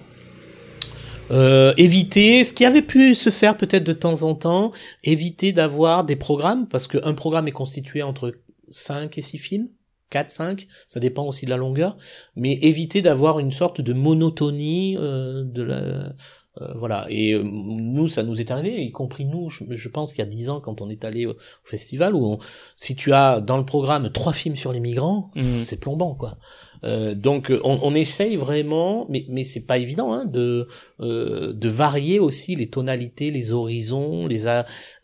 [1.30, 6.04] Euh, éviter ce qui avait pu se faire peut-être de temps en temps, éviter d'avoir
[6.04, 8.34] des programmes, parce qu'un programme est constitué entre
[8.68, 9.68] 5 et 6 films,
[10.12, 11.96] 4, 5, ça dépend aussi de la longueur,
[12.36, 16.12] mais éviter d'avoir une sorte de monotonie euh, de la...
[16.60, 20.18] Euh, voilà, et euh, nous, ça nous est arrivé, y compris nous, je, pense qu'il
[20.18, 22.36] y a 10 ans, quand on est allé au, festival, où
[22.76, 25.62] si tu as dans le programme trois films sur les migrants, mmh.
[25.62, 26.36] c'est plombant, quoi.
[26.84, 30.66] Euh, donc on, on, essaye vraiment, mais mais c'est pas évident hein, de
[31.00, 34.46] euh, de varier aussi les tonalités, les horizons, les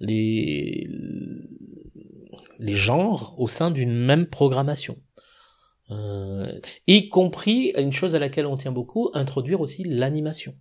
[0.00, 0.88] les
[2.58, 4.98] les genres au sein d'une même programmation.
[5.90, 10.54] Euh, y compris une chose à laquelle on tient beaucoup, introduire aussi l'animation.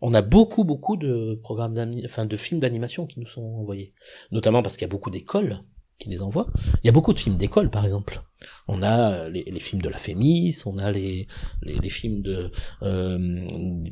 [0.00, 3.94] On a beaucoup beaucoup de programmes enfin de films d'animation qui nous sont envoyés,
[4.30, 5.62] notamment parce qu'il y a beaucoup d'écoles
[5.98, 6.46] qui les envoient.
[6.82, 8.22] Il y a beaucoup de films d'école, par exemple.
[8.68, 11.26] On a les, les, films de la Fémis, on a les,
[11.62, 13.18] les, films de euh,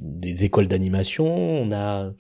[0.01, 2.13] des écoles d'animation, on a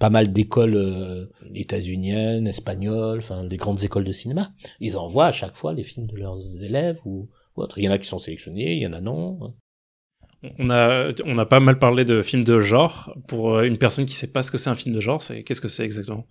[0.00, 4.50] pas mal d'écoles euh, états-uniennes, espagnoles, enfin des grandes écoles de cinéma.
[4.80, 7.78] Ils envoient à chaque fois les films de leurs élèves ou, ou autres.
[7.78, 9.54] Il y en a qui sont sélectionnés, il y en a non.
[10.58, 13.14] On a, on a pas mal parlé de films de genre.
[13.28, 15.60] Pour euh, une personne qui sait pas ce que c'est un film de genre, qu'est-ce
[15.60, 16.26] que c'est exactement?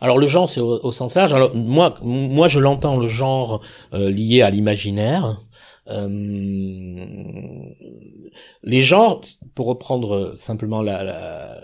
[0.00, 1.32] Alors le genre, c'est au, sens large.
[1.32, 5.42] Alors moi, moi, je l'entends le genre euh, lié à l'imaginaire.
[5.88, 6.08] Euh,
[8.62, 9.20] les genres,
[9.54, 11.60] pour reprendre simplement la, la,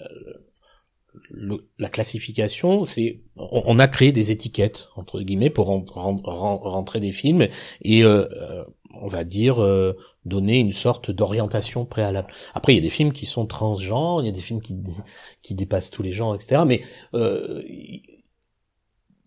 [1.79, 7.47] la classification, c'est on, a créé des étiquettes entre guillemets pour rentrer des films
[7.83, 8.27] et euh,
[8.95, 9.57] on va dire
[10.25, 12.33] donner une sorte d'orientation préalable.
[12.55, 14.77] Après, il y a des films qui sont transgenres, il y a des films qui
[15.43, 16.63] qui dépassent tous les genres, etc.
[16.67, 16.83] Mais
[17.15, 17.63] euh,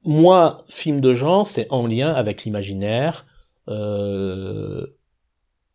[0.05, 3.25] moi, film de genre, c'est en lien avec l'imaginaire,
[3.69, 4.85] euh,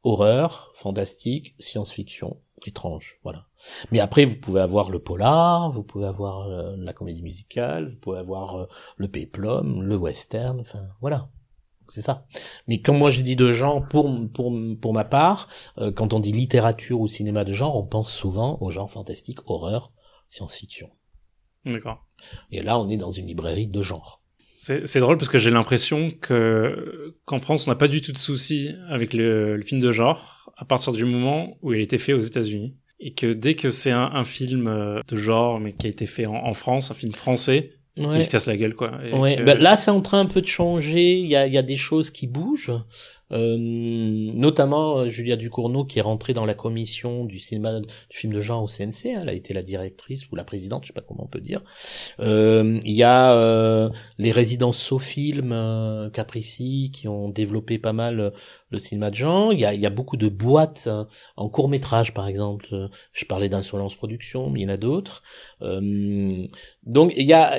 [0.02, 3.46] horreur, fantastique, science-fiction, étrange, voilà.
[3.90, 7.96] Mais après, vous pouvez avoir le polar, vous pouvez avoir euh, la comédie musicale, vous
[7.96, 11.30] pouvez avoir euh, le péplum, le western, enfin, voilà.
[11.88, 12.26] C'est ça.
[12.66, 15.48] Mais quand moi je dis de genre, pour pour pour ma part,
[15.78, 19.38] euh, quand on dit littérature ou cinéma de genre, on pense souvent au genre fantastique,
[19.46, 19.92] horreur,
[20.28, 20.90] science-fiction.
[21.64, 22.06] D'accord.
[22.50, 24.22] Et là, on est dans une librairie de genre.
[24.84, 28.18] C'est drôle parce que j'ai l'impression que qu'en France, on n'a pas du tout de
[28.18, 32.12] soucis avec le, film de genre à partir du moment où il a été fait
[32.12, 32.76] aux États-Unis.
[33.00, 36.26] Et que dès que c'est un, film euh, de genre, mais qui a été fait
[36.26, 38.92] en, France, un film français, qui se casse la gueule, quoi.
[39.12, 39.42] ouais.
[39.42, 41.18] Bah, là, c'est en train un peu de changer.
[41.18, 42.72] Il y a, y a des choses qui bougent.
[43.30, 48.32] Euh, notamment euh, Julia Ducournau qui est rentrée dans la commission du cinéma du film
[48.32, 50.92] de genre au CNC, hein, elle a été la directrice ou la présidente, je sais
[50.94, 51.62] pas comment on peut dire.
[52.20, 58.32] Euh, il y a euh, les résidences Sofilm Caprici qui ont développé pas mal
[58.70, 59.52] le cinéma de genre.
[59.52, 62.88] Il y a, il y a beaucoup de boîtes hein, en court métrage par exemple.
[63.12, 65.22] Je parlais d'Insolence Production, mais il y en a d'autres.
[65.60, 67.56] donc il y a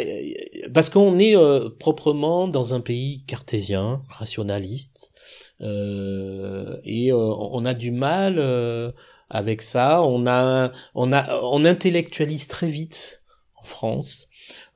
[0.73, 1.35] parce qu'on est
[1.79, 5.11] proprement dans un pays cartésien, rationaliste.
[5.61, 8.91] Euh, et euh, on a du mal euh,
[9.29, 10.01] avec ça.
[10.03, 13.21] On a, on a, on intellectualise très vite
[13.55, 14.27] en France.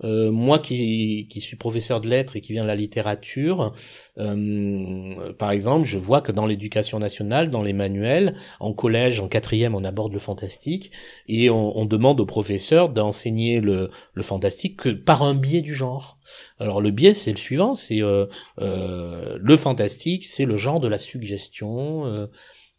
[0.04, 3.74] Euh, moi qui, qui suis professeur de lettres et qui viens de la littérature,
[4.18, 9.28] euh, par exemple, je vois que dans l'éducation nationale, dans les manuels, en collège, en
[9.28, 10.92] quatrième, on aborde le fantastique
[11.28, 15.74] et on, on demande aux professeurs d'enseigner le, le fantastique que par un biais du
[15.74, 16.18] genre.
[16.60, 18.26] Alors le biais, c'est le suivant, c'est euh,
[18.60, 22.06] euh le fantastique, c'est le genre de la suggestion.
[22.06, 22.28] Euh,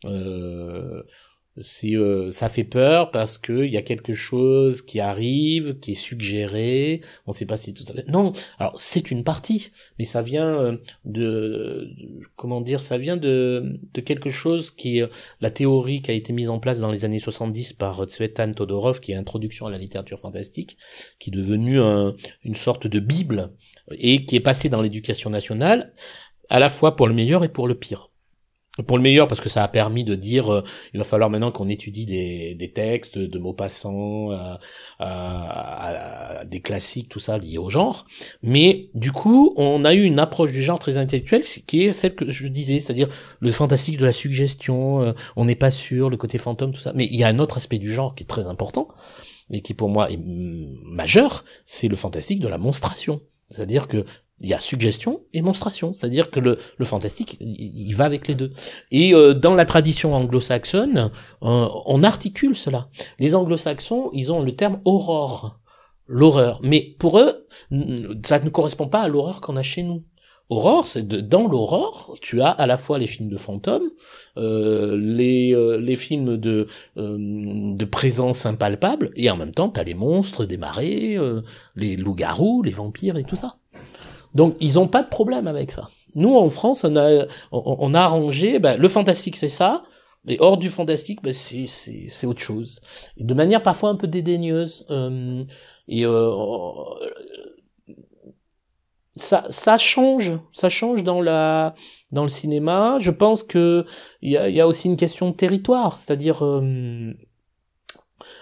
[0.07, 1.03] euh,
[1.59, 5.93] c'est euh, ça fait peur parce que il y a quelque chose qui arrive, qui
[5.93, 7.01] est suggéré.
[7.27, 10.77] On sait pas si tout à Non, alors c'est une partie, mais ça vient euh,
[11.05, 11.91] de,
[12.37, 15.09] comment dire, ça vient de de quelque chose qui est
[15.41, 19.01] la théorie qui a été mise en place dans les années 70 par Tsvetan Todorov,
[19.01, 20.77] qui est introduction à la littérature fantastique,
[21.21, 23.53] qui est devenue une sorte de bible
[23.93, 25.93] et qui est passée dans l'éducation nationale
[26.49, 28.11] à la fois pour le meilleur et pour le pire.
[28.83, 31.53] Pour le meilleur parce que ça a permis de dire euh, il va falloir maintenant
[31.53, 34.59] qu'on étudie des, des textes de mots passants à,
[34.99, 38.07] à, des classiques tout ça lié au genre.
[38.43, 42.15] Mais du coup on a eu une approche du genre très intellectuelle qui est celle
[42.15, 43.09] que je disais c'est-à-dire
[43.39, 46.93] le fantastique de la suggestion euh, on n'est pas sûr le côté fantôme tout ça.
[46.95, 48.89] Mais il y a un autre aspect du genre qui est très important
[49.51, 53.21] et qui pour moi est majeur c'est le fantastique de la monstration.
[53.51, 54.05] C'est-à-dire que
[54.41, 58.35] il y a suggestion et monstration, c'est-à-dire que le, le fantastique, il, va avec les
[58.35, 58.53] deux.
[58.91, 61.11] Et euh, dans la tradition anglo-saxonne,
[61.43, 62.89] euh, on articule cela.
[63.19, 65.61] Les anglo-saxons, ils ont le terme aurore,
[66.07, 66.59] l'horreur.
[66.63, 67.47] Mais pour eux,
[68.25, 70.05] ça ne correspond pas à l'horreur qu'on a chez nous.
[70.51, 73.89] Aurore, c'est dans l'aurore, tu as à la fois les films de fantômes,
[74.37, 76.67] euh, les, euh, les films de,
[76.97, 81.19] de présence impalpable, et en même temps, tu as les monstres des marées,
[81.77, 83.57] les loups-garous, les vampires et tout ça.
[84.35, 85.89] Donc ils ont pas de problème avec ça.
[86.15, 89.85] Nous en France, on a on, arrangé ben, le fantastique c'est ça,
[90.25, 92.81] mais hors du fantastique, ben, c'est c'est autre chose.
[93.19, 94.87] De manière parfois un peu dédaigneuse.
[94.91, 95.45] Euh,
[95.87, 96.31] et euh,
[99.17, 101.75] ça change, ça change dans la
[102.11, 102.97] dans le cinéma.
[103.01, 103.85] Je pense que
[104.23, 107.13] il y a, y a aussi une question de territoire, c'est-à-dire euh,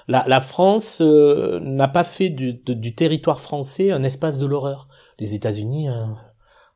[0.08, 4.88] la, la France euh, n'a pas fait du, du territoire français un espace de l'horreur
[5.18, 6.06] les États-Unis, euh,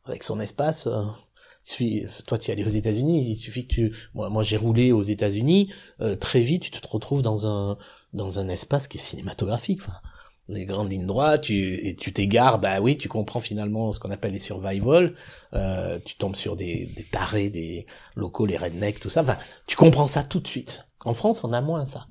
[0.05, 1.03] avec son espace, euh,
[2.27, 5.03] toi tu es allé aux États-Unis, il suffit que tu, moi, moi j'ai roulé aux
[5.03, 7.77] États-Unis, euh, très vite tu te retrouves dans un
[8.13, 9.81] dans un espace qui est cinématographique.
[10.49, 14.13] Les grandes lignes droites, tu et tu t'égares, bah oui, tu comprends finalement ce qu'on
[14.13, 15.15] appelle les survival.
[15.55, 17.85] Euh, tu tombes sur des, des tarés, des
[18.15, 19.23] locaux, les rednecks, tout ça.
[19.23, 20.87] Enfin, tu comprends ça tout de suite.
[21.05, 22.07] En France, on a moins ça.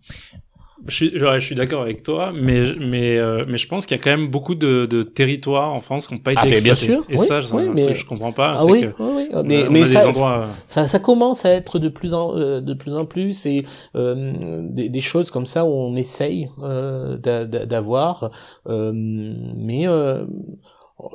[0.87, 3.99] Je suis, je suis d'accord avec toi, mais mais euh, mais je pense qu'il y
[3.99, 6.63] a quand même beaucoup de, de territoires en France qui n'ont pas été ah, exploités.
[6.63, 7.05] bien sûr.
[7.09, 7.95] Et ça, je, mais...
[7.95, 8.57] je comprends pas.
[8.59, 10.47] Ah oui, que oui, oui, mais, mais ça, endroits...
[10.67, 13.63] ça, ça, commence à être de plus en euh, de plus en plus et
[13.95, 18.31] euh, des, des, choses comme ça où on essaye euh, d'avoir,
[18.67, 20.25] euh, mais euh,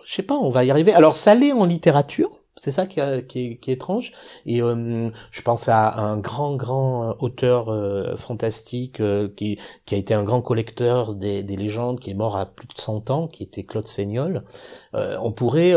[0.07, 0.92] je sais pas, on va y arriver.
[0.94, 4.12] Alors ça l'est en littérature c'est ça qui, est, qui, est, étrange.
[4.44, 9.99] Et euh, je pense à un grand, grand auteur euh, fantastique euh, qui, qui a
[9.99, 13.29] été un grand collecteur des, des, légendes, qui est mort à plus de 100 ans,
[13.29, 14.44] qui était Claude Seignol.
[14.92, 15.75] on pourrait...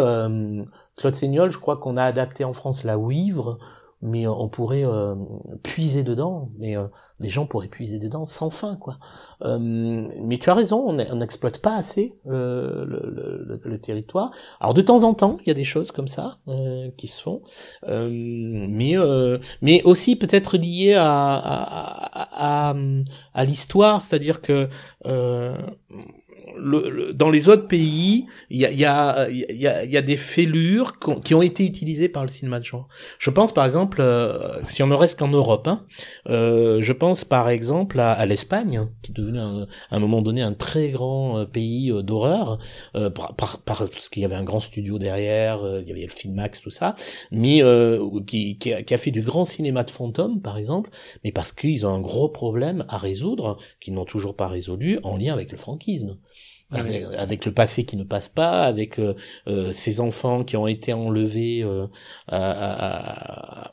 [0.95, 3.57] Claude Seignol, je crois qu'on a adapté en France La Ouivre,
[4.03, 4.85] mais on pourrait
[5.63, 6.49] puiser dedans.
[6.59, 6.75] Mais
[7.23, 8.97] les gens pourraient puiser dedans sans fin, quoi.
[9.43, 14.31] Euh, mais tu as raison, on n'exploite pas assez euh, le, le, le, territoire.
[14.59, 17.21] Alors de temps en temps, il y a des choses comme ça euh, qui se
[17.21, 17.41] font,
[17.87, 22.75] euh, mais euh, mais aussi peut-être liées à à, à,
[23.33, 24.69] à l'histoire, c'est-à-dire que
[27.13, 30.99] dans les autres pays, il y a, y, a, y, a, y a des fêlures
[31.23, 32.87] qui ont été utilisées par le cinéma de genre.
[33.19, 35.85] Je pense par exemple, euh, si on ne reste qu'en Europe, hein,
[36.29, 40.53] euh, je pense par exemple à, l'Espagne, qui est devenu à un moment donné un
[40.53, 42.59] très grand euh, pays d'horreur,
[42.93, 46.61] par, par, parce qu'il y avait un grand studio derrière, il y avait le Filmax,
[46.61, 46.95] tout ça,
[47.31, 47.61] mais
[48.27, 50.89] qui a, qui, a, fait du grand cinéma de fantômes par exemple,
[51.23, 55.17] mais parce qu'ils ont un gros problème à résoudre, qu'ils n'ont toujours pas résolu, en
[55.17, 56.17] lien avec le franquisme.
[56.73, 59.15] Avec, le passé qui ne passe pas, avec euh,
[59.47, 61.87] euh, ces enfants qui ont été enlevés euh,
[62.27, 63.71] à, à,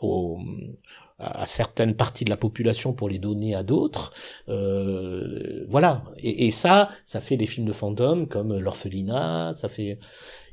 [1.18, 4.12] à, certaines parties de la population pour les donner à d'autres.
[4.48, 6.04] Euh, voilà.
[6.18, 9.98] Et, et, ça, ça fait des films de fantômes comme l'orphelinat, ça fait...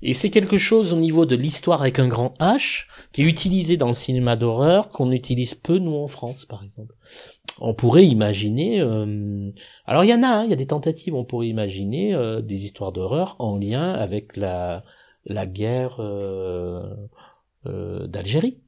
[0.03, 3.77] Et c'est quelque chose au niveau de l'histoire avec un grand H qui est utilisé
[3.77, 6.93] dans le cinéma d'horreur qu'on utilise peu nous en France par exemple
[7.59, 8.81] on pourrait imaginer.
[8.81, 9.51] Euh,
[9.85, 11.15] alors il y en a, hein, il y a des tentatives.
[11.15, 14.83] On pourrait imaginer euh, des histoires d'horreur en lien avec la
[15.25, 16.95] la guerre euh,
[17.65, 18.59] d'Algérie.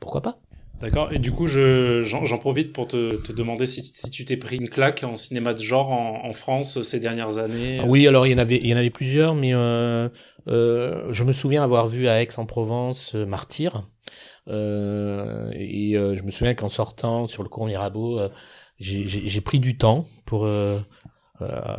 [0.00, 0.40] Pourquoi pas?
[0.80, 1.12] D'accord.
[1.12, 4.56] Et du coup, je, j'en, profite pour te, te demander si, si tu t'es pris
[4.56, 7.80] une claque en cinéma de genre en, en France ces dernières années.
[7.84, 10.08] Oui, alors il y en avait, il y en avait plusieurs, mais euh,
[10.46, 13.88] euh, je me souviens avoir vu à Aix-en-Provence Martyr.
[14.48, 18.28] Euh, et euh, je me souviens qu'en sortant sur le cours Mirabeau, euh,
[18.78, 20.46] j'ai pris du temps pour
[21.40, 21.76] euh,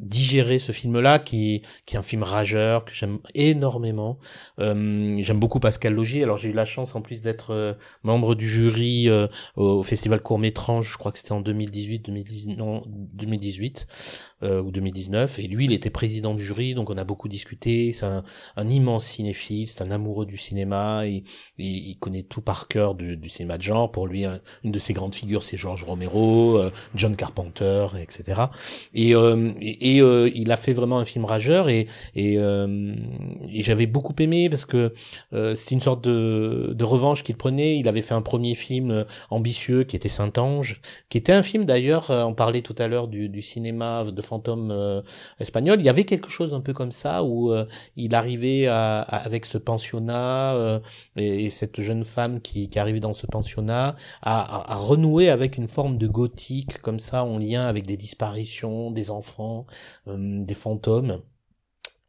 [0.00, 4.18] digérer ce film-là, qui, qui est un film rageur que j'aime énormément.
[4.58, 6.22] Euh, j'aime beaucoup Pascal Logier.
[6.22, 10.20] Alors j'ai eu la chance en plus d'être euh, membre du jury euh, au Festival
[10.20, 10.90] Court Métrange.
[10.92, 13.86] Je crois que c'était en 2018, 2018, non 2018
[14.42, 15.38] ou 2019.
[15.38, 17.92] Et lui, il était président du jury, donc on a beaucoup discuté.
[17.92, 18.24] C'est un,
[18.56, 21.06] un, immense cinéphile, c'est un amoureux du cinéma.
[21.06, 21.22] Il,
[21.58, 23.90] il, connaît tout par cœur du, du, cinéma de genre.
[23.90, 24.24] Pour lui,
[24.64, 26.60] une de ses grandes figures, c'est George Romero,
[26.94, 28.42] John Carpenter, etc.
[28.94, 29.98] et et,
[30.34, 34.92] il a fait vraiment un film rageur et et, et j'avais beaucoup aimé parce que
[35.54, 37.76] c'était une sorte de de revanche qu'il prenait.
[37.78, 42.10] Il avait fait un premier film ambitieux qui était Saint-Ange, qui était un film d'ailleurs.
[42.10, 45.02] on parlait tout à l'heure du, du cinéma de fantôme
[45.40, 45.80] espagnol.
[45.80, 47.52] Il y avait quelque chose un peu comme ça où
[47.96, 50.80] il arrivait avec ce pensionnat
[51.16, 55.68] et, et, cette jeune femme qui, qui arrivait dans ce pensionnat à, renouer avec une
[55.68, 59.66] forme de gothique comme ça en lien avec des disparitions, des enfants,
[60.08, 61.20] euh, des fantômes.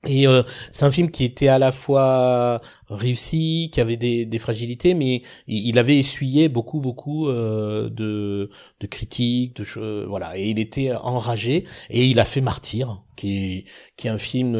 [0.06, 4.38] Et euh, c'est un film qui était à la fois réussi, qui avait des, des
[4.38, 8.50] fragilités, mais il avait essuyé beaucoup, beaucoup euh, de,
[8.82, 10.38] de critiques, de voilà.
[10.38, 14.56] Et il était enragé et il a fait Martyr, qui est, qui est un film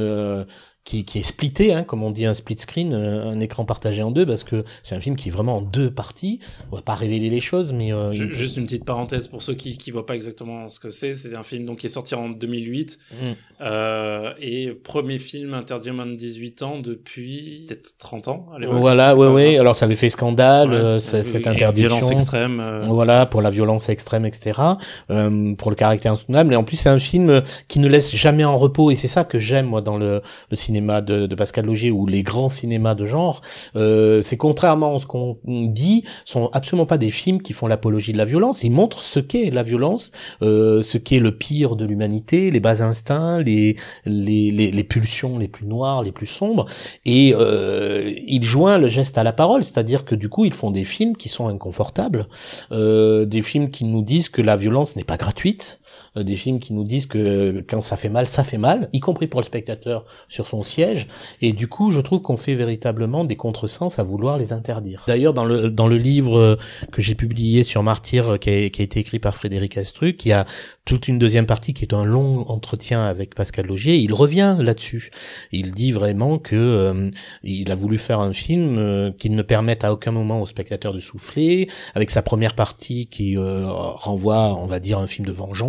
[0.84, 4.04] qui, qui est splitté, hein, comme on dit un split screen, euh, un, écran partagé
[4.04, 6.40] en deux, parce que c'est un film qui est vraiment en deux parties.
[6.72, 9.78] On va pas révéler les choses, mais euh, juste une petite parenthèse pour ceux qui
[9.78, 11.14] qui voient pas exactement ce que c'est.
[11.14, 13.16] C'est un film donc qui est sorti en 2008 mm.
[13.62, 18.48] euh, et premier film interdit aux moins de 18 ans depuis peut-être 30 ans.
[18.62, 19.58] voilà, ouais, ouais.
[19.58, 21.98] Alors ça avait fait scandale euh, cette interdiction.
[21.98, 22.82] Violence extrême.
[22.88, 24.60] Voilà, pour la violence extrême, etc.
[25.08, 26.50] pour le caractère insoutenable.
[26.50, 29.24] Mais en plus c'est un film qui ne laisse jamais en repos et c'est ça
[29.24, 32.96] que j'aime moi dans le, le cinéma cinéma de, Pascal Logier ou les grands cinémas
[32.96, 33.42] de genre,
[33.76, 38.12] euh, c'est contrairement à ce qu'on dit, sont absolument pas des films qui font l'apologie
[38.12, 38.64] de la violence.
[38.64, 42.82] Ils montrent ce qu'est la violence, euh, ce qu'est le pire de l'humanité, les bas
[42.82, 46.66] instincts, les, les, les, les, pulsions les plus noires, les plus sombres.
[47.06, 50.72] Et euh, ils joignent le geste à la parole, c'est-à-dire que du coup ils font
[50.72, 52.28] des films qui sont inconfortables,
[52.72, 55.80] euh, des films qui nous disent que la violence n'est pas gratuite,
[56.18, 59.00] euh, des films qui nous disent que quand ça fait mal, ça fait mal, y
[59.00, 61.08] compris pour le spectateur sur son siège.
[61.42, 65.04] Et du coup, je trouve qu'on fait véritablement des contresens à vouloir les interdire.
[65.08, 66.56] D'ailleurs, dans le dans le livre euh,
[66.92, 70.34] que j'ai publié sur Martyr, euh, qui a, été écrit par Frédéric Astruc, il y
[70.34, 70.46] a
[70.86, 73.98] toute une deuxième partie qui est un long entretien avec Pascal Logier.
[73.98, 75.12] Il revient là-dessus.
[75.52, 77.12] Il dit vraiment que
[77.44, 81.00] il a voulu faire un film qui ne permette à aucun moment au spectateur de
[81.00, 85.64] souffler, avec sa première partie qui renvoie, on va dire, un film de vengeance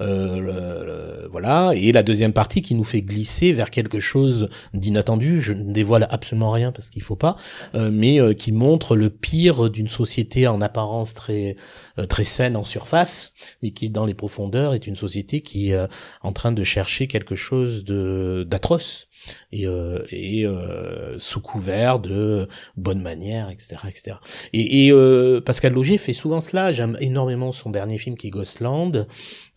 [0.00, 5.40] euh, voilà, et la deuxième partie qui nous fait glisser vers quelque chose d'inattendu.
[5.40, 7.36] Je ne dévoile absolument rien parce qu'il faut pas,
[7.74, 11.56] euh, mais euh, qui montre le pire d'une société en apparence très
[11.98, 15.88] euh, très saine en surface, mais qui dans les profondeurs est une société qui est
[16.22, 19.07] en train de chercher quelque chose de d'atroce
[19.52, 24.16] et, euh, et euh, sous couvert de bonne manière, etc., etc.
[24.52, 26.72] Et, euh, Pascal Logier fait souvent cela.
[26.72, 29.06] J'aime énormément son dernier film qui est Ghostland.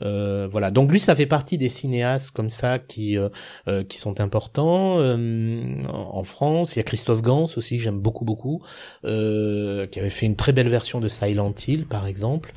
[0.02, 0.72] Euh, voilà.
[0.72, 6.24] Donc lui, ça fait partie des cinéastes comme ça qui euh, qui sont importants en
[6.24, 6.76] France.
[6.76, 8.62] Il y a Christophe Gans aussi, j'aime beaucoup beaucoup,
[9.04, 12.54] qui avait fait une très belle version de Silent Hill, par exemple,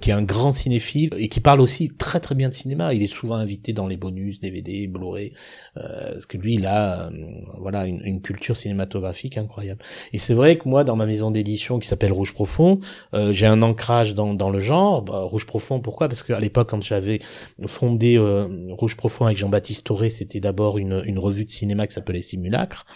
[0.00, 2.94] qui est un grand cinéphile et qui parle aussi très très bien de cinéma.
[2.94, 5.32] Il est souvent invité dans les bonus, DVD, Blu-ray,
[5.74, 7.10] parce que lui il a euh,
[7.58, 9.80] voilà une, culture cinématographique incroyable.
[10.12, 12.80] Et c'est vrai que moi, dans ma maison d'édition qui s'appelle Rouge Profond,
[13.14, 15.02] euh, j'ai un ancrage dans, dans le genre.
[15.02, 16.08] Bah, Rouge Profond, pourquoi?
[16.08, 17.20] Parce qu'à l'époque, j'avais
[17.66, 21.94] fondé euh, Rouge Profond avec Jean-Baptiste Toré, c'était d'abord une, une revue de cinéma qui
[21.94, 22.86] s'appelait Simulacre.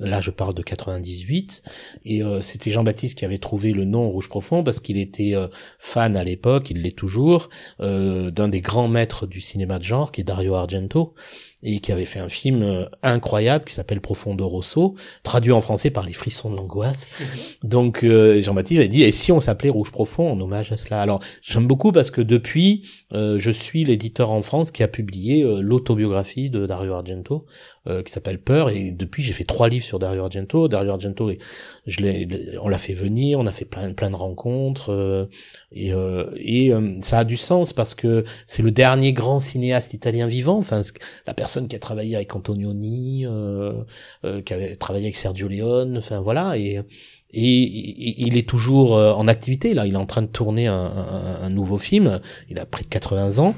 [0.00, 1.62] Là, je parle de 98.
[2.06, 5.34] Et c'était Jean-Baptiste qui avait trouvé le nom Rouge Profond parce qu'il était
[5.78, 10.22] fan à l'époque, il l'est toujours, d'un des grands maîtres du cinéma de genre, qui
[10.22, 11.14] est Dario Argento
[11.62, 15.90] et qui avait fait un film euh, incroyable qui s'appelle Profondo Rosso, traduit en français
[15.90, 17.10] par les frissons de l'angoisse.
[17.20, 17.26] Mhm.
[17.68, 21.02] Donc euh, Jean-Baptiste a dit et si on s'appelait Rouge Profond en hommage à cela?
[21.02, 25.42] Alors j'aime beaucoup parce que depuis euh, je suis l'éditeur en France qui a publié
[25.60, 27.46] l'autobiographie de Dario Argento
[27.86, 30.68] qui s'appelle Peur et depuis j'ai fait trois livres sur Dario Argento.
[30.68, 31.32] Dario Argento
[31.86, 32.28] je l'ai
[32.60, 35.28] on l'a fait venir, on a fait plein plein de rencontres
[35.72, 35.92] et
[36.36, 40.58] et ça a du sens parce que c'est le dernier grand cinéaste italien vivant.
[40.58, 40.82] Enfin
[41.26, 43.84] la personne qui a travaillé avec Antonioni, euh,
[44.24, 46.80] euh, qui a travaillé avec Sergio Leone, enfin voilà, et,
[47.32, 49.74] et, il est toujours euh, en activité.
[49.74, 52.20] Là, il est en train de tourner un, nouveau film.
[52.48, 53.54] Il a près de 80 ans,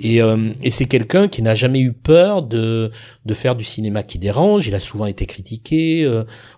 [0.00, 0.20] et,
[0.62, 2.90] et c'est quelqu'un qui n'a jamais eu peur de
[3.26, 4.66] de faire du cinéma qui dérange.
[4.66, 6.10] Il a souvent été critiqué.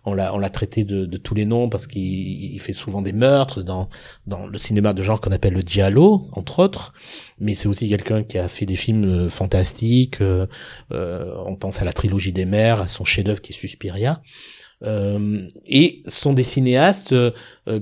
[0.05, 3.13] on l'a on l'a traité de, de, tous les noms parce qu'il fait souvent des
[3.13, 3.89] meurtres dans
[4.27, 6.93] dans le cinéma de genre qu'on appelle le giallo, entre autres
[7.39, 10.21] mais c'est aussi quelqu'un qui a fait des films euh, fantastiques.
[10.21, 10.47] Euh,
[10.93, 14.23] euh, on pense à la trilogie des mers, à son chef-d'œuvre qui est Suspiria.
[14.85, 17.15] Euh, et sont des cinéastes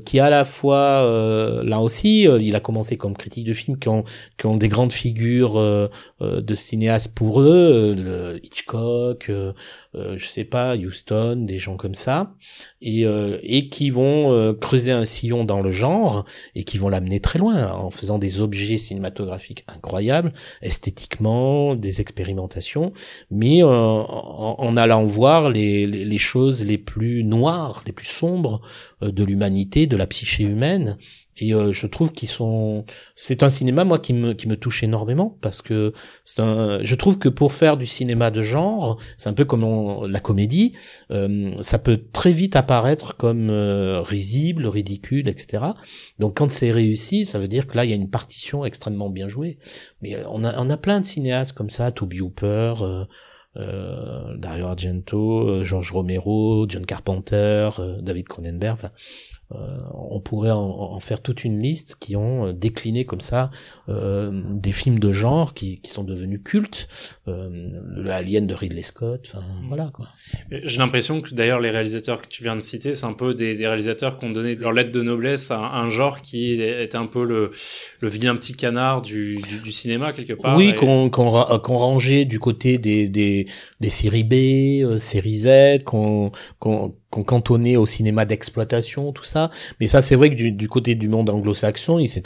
[0.05, 4.05] qui à la fois, là aussi, il a commencé comme critique de films qui ont,
[4.39, 5.61] qui ont des grandes figures
[6.21, 9.31] de cinéastes pour eux, Hitchcock,
[9.97, 12.35] euh, je sais pas, Houston, des gens comme ça,
[12.81, 16.25] et, euh, et qui vont euh, creuser un sillon dans le genre
[16.57, 20.33] et qui vont l'amener très loin en faisant des objets cinématographiques incroyables,
[20.63, 22.93] esthétiquement, des expérimentations,
[23.31, 28.63] mais en, en, allant voir les, les, choses les plus noires, les plus sombres
[29.11, 30.97] de l'humanité, de la psyché humaine,
[31.37, 32.85] et euh, je trouve qu'ils sont
[33.15, 35.93] c'est un cinéma moi qui me qui me touche énormément parce que
[36.25, 40.07] c'est un je trouve que pour faire du cinéma de genre c'est un peu comme
[40.07, 40.75] la comédie
[41.11, 45.65] euh, ça peut très vite apparaître comme euh, risible ridicule etc
[46.21, 49.11] donc quand c'est réussi ça veut dire que là il y a une partition extrêmement
[49.11, 49.59] bien jouée.
[50.03, 53.05] Mais euh, on a on a plein de cinéastes comme ça Toby Hooper euh,
[53.57, 61.45] Dario Argento, George Romero, John Carpenter, David Cronenberg, enfin, euh, on pourrait en, faire toute
[61.45, 63.51] une liste qui ont euh, décliné comme ça
[63.89, 66.89] euh, des films de genre qui, qui sont devenus cultes,
[67.27, 69.69] le Alien de Ridley Scott, enfin mm.
[69.69, 70.09] voilà quoi.
[70.51, 73.55] J'ai l'impression que d'ailleurs les réalisateurs que tu viens de citer, c'est un peu des,
[73.55, 77.07] des, réalisateurs qui ont donné leur lettre de noblesse à un, genre qui était un
[77.07, 77.51] peu le,
[78.01, 80.57] le vilain petit canard du, du, du cinéma quelque part.
[80.57, 83.47] Oui, qu'on qu'on rangeait du côté des, des,
[83.81, 89.49] des séries B, séries Z, qu'on qu'on qu'on cantonnait au cinéma d'exploitation, tout ça.
[89.79, 92.25] Mais ça, c'est vrai que du, côté du monde anglo-saxon, il s'est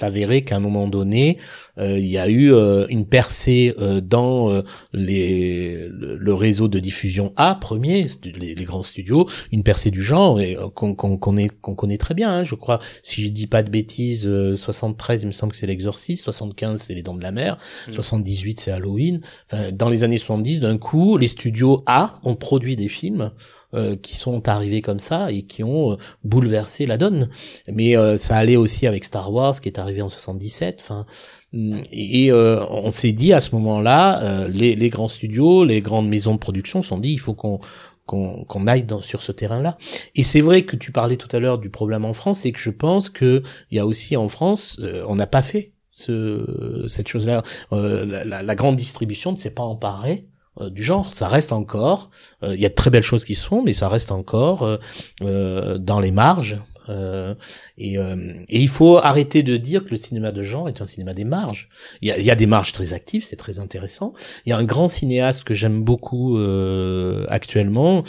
[0.00, 1.38] avéré qu'à un moment donné,
[1.78, 4.62] euh, il y a eu euh, une percée euh, dans
[4.92, 10.38] les, le, réseau de diffusion A, premier, les, grands studios, une percée du genre
[10.72, 12.30] qu'on connaît, qu'on connaît très bien.
[12.30, 15.66] Hein, je crois, si je dis pas de bêtises, 73, il me semble que c'est
[15.66, 17.58] l'Exorciste, 75, c'est les Dents de la Mer,
[17.90, 18.62] 78, mmh.
[18.62, 19.20] c'est Halloween.
[19.50, 23.32] Enfin, dans les années 70, d'un coup, les studios A ont produit des films
[23.74, 27.28] euh, qui sont arrivés comme ça et qui ont euh, bouleversé la donne.
[27.70, 30.78] Mais euh, ça allait aussi avec Star Wars qui est arrivé en 77.
[30.80, 31.04] Enfin,
[31.52, 36.32] mm, et on s'est dit à ce moment-là, les, les, grands studios, les grandes maisons
[36.32, 37.60] de production sont dit il faut qu'on
[38.06, 39.76] qu'on aille dans, sur ce terrain-là.
[40.14, 42.60] Et c'est vrai que tu parlais tout à l'heure du problème en France, c'est que
[42.60, 47.08] je pense que il y a aussi en France, on n'a pas fait ce, cette
[47.08, 47.42] chose-là.
[47.70, 50.37] la, la, la, grande distribution ne s'est pas emparée euh,
[50.70, 51.14] du genre.
[51.14, 52.10] Ça reste encore,
[52.42, 54.78] euh, il y a de très belles choses qui se font, mais ça reste encore
[55.22, 56.58] euh, dans les marges.
[57.76, 57.98] Et, et,
[58.48, 61.68] il faut arrêter de dire que le cinéma de genre est un cinéma des marges.
[62.00, 64.14] Il y a, il y a des marges très actives, c'est très intéressant.
[64.46, 66.38] Il y a un grand cinéaste que j'aime beaucoup
[67.28, 68.04] actuellement,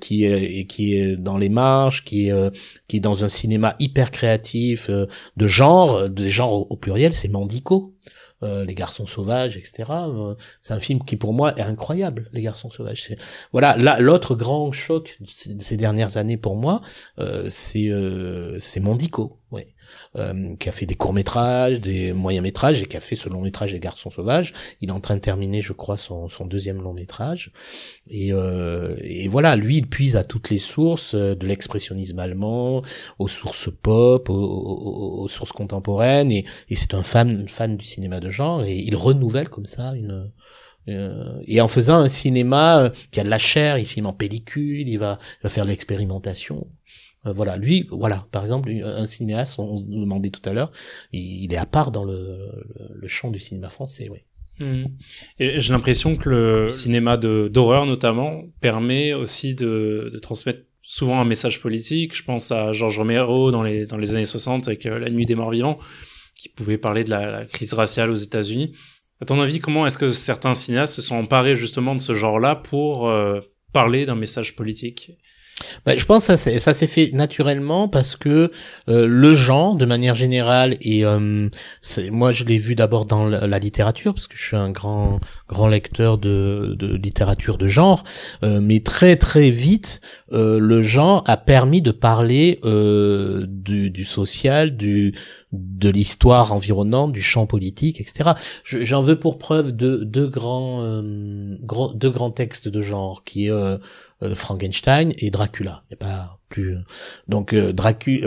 [0.00, 2.34] qui est qui est dans les marges, qui est
[2.86, 7.94] qui est dans un cinéma hyper créatif de genre, de genre au pluriel, c'est Mandico.
[8.44, 9.90] Euh, les garçons sauvages, etc.
[9.90, 13.12] Euh, c'est un film qui pour moi est incroyable, Les garçons sauvages.
[13.50, 16.80] Voilà, là l'autre grand choc de ces dernières années pour moi,
[17.18, 17.90] euh, c'est
[18.60, 18.80] c'est
[20.16, 23.28] euh, qui a fait des courts métrages, des moyens métrages et qui a fait ce
[23.28, 24.54] long métrage des Garçons sauvages.
[24.80, 27.52] Il est en train de terminer, je crois, son, son deuxième long métrage.
[28.08, 32.82] Et, euh, et, voilà, lui, il puise à toutes les sources euh, de l'expressionnisme allemand,
[33.18, 36.32] aux sources pop, aux, sources contemporaines.
[36.32, 38.64] Et, et c'est un fan, fan du cinéma de genre.
[38.64, 40.30] Et il renouvelle comme ça une
[40.88, 44.88] euh, et en faisant un cinéma qui a de la chair, il filme en pellicule,
[44.88, 46.66] il va, il va faire de l'expérimentation.
[47.26, 50.70] Euh, voilà, lui, voilà, par exemple, un cinéaste, on, nous demandait tout à l'heure,
[51.12, 52.38] il, est à part dans le,
[52.94, 54.18] le, champ du cinéma français, oui.
[54.60, 54.86] Hmm.
[55.38, 61.24] Et j'ai l'impression que le cinéma d'horreur notamment permet aussi de, de, transmettre souvent un
[61.24, 62.16] message politique.
[62.16, 65.26] Je pense à Georges Romero dans les dans les années 60 avec euh, La Nuit
[65.26, 65.78] des Morts Vivants,
[66.34, 68.72] qui pouvait parler de la, crise raciale aux États-Unis.
[69.20, 72.56] À ton avis, comment est-ce que certains cinéastes se sont emparés justement de ce genre-là
[72.56, 73.40] pour euh,
[73.72, 75.12] parler d'un message politique?
[75.84, 78.50] Bah, je pense que ça s'est fait naturellement parce que
[78.88, 81.48] euh, le genre, de manière générale, et euh,
[82.10, 85.66] moi je l'ai vu d'abord dans la, littérature parce que je suis un grand grand
[85.66, 88.04] lecteur de, de littérature de genre,
[88.44, 90.00] euh, mais très très vite
[90.30, 95.14] le genre a permis de parler du, du, social, du
[95.52, 98.30] de l'histoire environnante, du champ politique, etc.
[98.64, 103.78] J'en veux pour preuve deux, deux grands, deux grands textes de genre qui est euh,
[104.34, 105.84] Frankenstein et Dracula.
[105.98, 106.76] Pas plus.
[107.28, 107.72] Donc euh,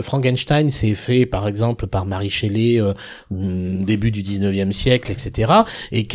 [0.00, 2.94] Frankenstein c'est fait par exemple par Marie Shelley euh,
[3.30, 5.52] mm, début du 19e siècle, etc.
[5.90, 6.06] Et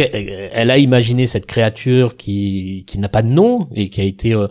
[0.54, 4.34] elle a imaginé cette créature qui qui n'a pas de nom et qui a été
[4.34, 4.48] euh,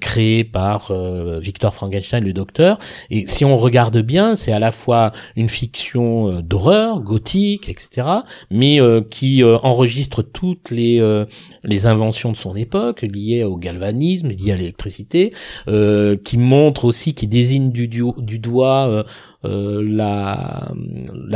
[0.00, 0.92] créée par
[1.40, 2.78] Victor Frankenstein le docteur.
[3.10, 8.08] Et si on regarde bien, c'est à la fois une fiction d'horreur gothique, etc.
[8.50, 8.78] Mais
[9.10, 11.02] qui enregistre toutes les
[11.62, 15.32] les inventions de son époque liées au galvanisme, liées à l'électricité,
[15.66, 19.04] qui montre aussi qui désigne du, du, du doigt
[19.42, 20.70] la,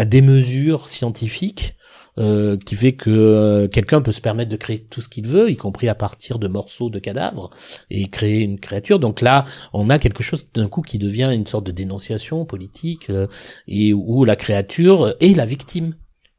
[0.05, 1.75] démesure scientifique
[2.19, 5.51] euh, qui fait que euh, quelqu'un peut se permettre de créer tout ce qu'il veut,
[5.53, 7.51] y compris à partir de morceaux de cadavres,
[7.91, 8.99] et créer une créature.
[8.99, 13.09] Donc là, on a quelque chose d'un coup qui devient une sorte de dénonciation politique,
[13.11, 13.29] euh,
[13.69, 15.95] et où la créature est la victime.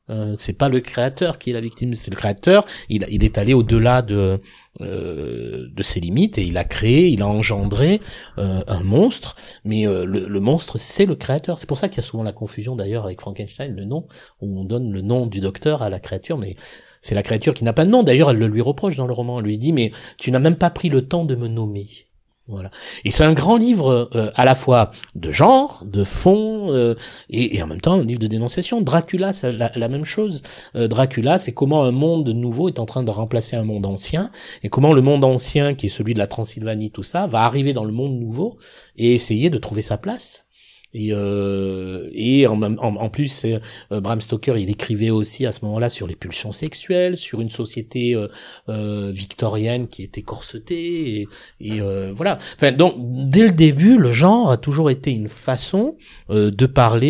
[0.10, 2.66] Euh, c'est pas le créateur qui est la victime, c'est le créateur.
[2.90, 4.42] Il est allé au-delà de
[4.82, 8.00] euh, de ses limites et il a créé, il a engendré
[8.38, 9.36] euh, un monstre.
[9.66, 11.60] Mais euh, le, le, monstre, c'est le créateur.
[11.60, 14.08] C'est pour ça qu'il y a souvent la confusion d'ailleurs avec Frankenstein, le nom
[14.42, 16.56] où on donne le nom du docteur à la créature, mais
[17.02, 18.04] c'est la créature qui n'a pas de nom.
[18.04, 19.40] D'ailleurs, elle le lui reproche dans le roman.
[19.40, 22.09] Elle lui dit mais tu n'as même pas pris le temps de me nommer.
[22.50, 22.72] Voilà.
[23.06, 26.96] Et c'est un grand livre euh, à la fois de genre, de fond, euh,
[27.30, 28.82] et, en même temps un livre de dénonciation.
[28.82, 30.42] Dracula, c'est la, même chose.
[30.76, 34.32] Euh, Dracula, c'est comment un monde nouveau est en train de remplacer un monde ancien,
[34.64, 37.74] et comment le monde ancien, qui est celui de la Transylvanie, tout ça, va arriver
[37.74, 38.58] dans le monde nouveau
[38.98, 40.48] et essayer de trouver sa place.
[40.94, 45.64] Et, euh, et en, en, en plus, euh, Bram Stoker, il écrivait aussi à ce
[45.66, 48.28] moment-là sur les pulsions sexuelles, sur une société euh,
[48.70, 51.28] euh victorienne qui était corsetée, et,
[51.60, 52.38] et euh, voilà.
[52.56, 55.96] Enfin, donc dès le début, le genre a toujours été une façon
[56.32, 57.10] euh, de parler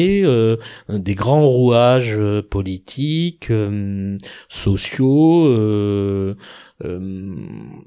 [0.90, 2.20] des grands rouages
[2.50, 3.52] politiques,
[4.50, 5.48] sociaux,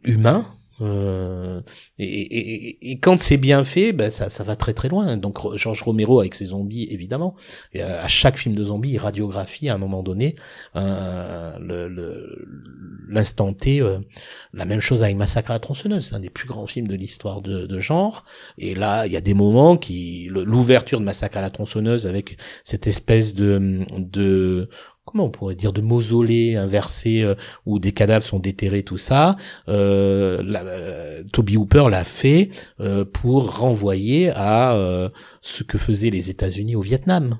[0.04, 0.46] humains
[0.82, 1.60] euh,
[1.98, 5.16] et, quand c'est bien fait, ben ça, ça va très très loin.
[5.16, 7.34] Donc Georges Romero avec ses zombies, évidemment,
[7.72, 10.34] et à, chaque film de zombies, il radiographie à un moment donné
[10.76, 11.56] euh,
[13.08, 13.80] l'instant T.
[13.80, 13.98] Euh,
[14.52, 16.96] la même chose avec Massacre à la tronçonneuse, c'est un des plus grands films de
[16.96, 18.24] l'histoire de, de, genre.
[18.58, 22.36] Et là, il y a des moments qui, l'ouverture de Massacre à la tronçonneuse avec
[22.64, 24.68] cette espèce de de
[25.04, 27.34] comment on pourrait dire de mausolées inversés euh,
[27.66, 29.36] où des cadavres sont déterrés tout ça.
[29.68, 32.50] Euh, euh Toby Hooper l'a fait
[33.12, 34.76] pour renvoyer à
[35.40, 37.38] ce que faisaient les États-Unis au Vietnam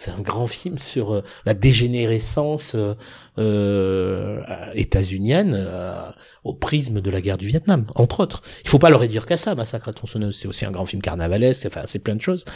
[0.00, 2.94] c'est un grand film sur euh, la dégénérescence euh,
[3.38, 4.40] euh,
[4.72, 6.10] états-unienne euh,
[6.42, 8.40] au prisme de la guerre du Vietnam, entre autres.
[8.64, 11.02] Il faut pas leur dire qu'à ça, Massacre à tronçonneuse, c'est aussi un grand film
[11.02, 12.46] carnavalesque, enfin c'est plein de choses.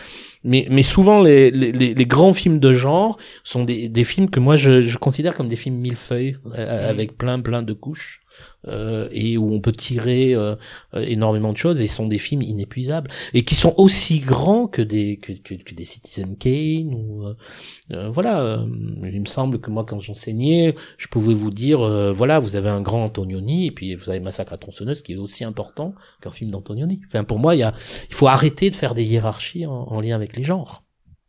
[0.42, 4.40] Mais, mais souvent les, les, les, grands films de genre sont des, des films que
[4.40, 8.24] moi je, je considère comme des films millefeuilles, avec plein plein de couches
[8.66, 10.57] euh, et où on peut tirer euh,
[10.95, 15.18] énormément de choses et sont des films inépuisables et qui sont aussi grands que des
[15.18, 17.35] que, que, des Citizen Kane ou euh,
[17.93, 18.64] euh, voilà
[19.03, 21.80] il me semble que moi quand j'enseignais je pouvais vous dire
[22.12, 25.16] voilà vous avez un grand Antonioni et puis vous avez Massacre à tronçonneuse qui est
[25.16, 27.01] aussi important qu'un film d'Antonioni.
[27.07, 27.74] Enfin pour moi il y a
[28.09, 30.85] il faut arrêter de faire des hiérarchies en, en lien avec les genres.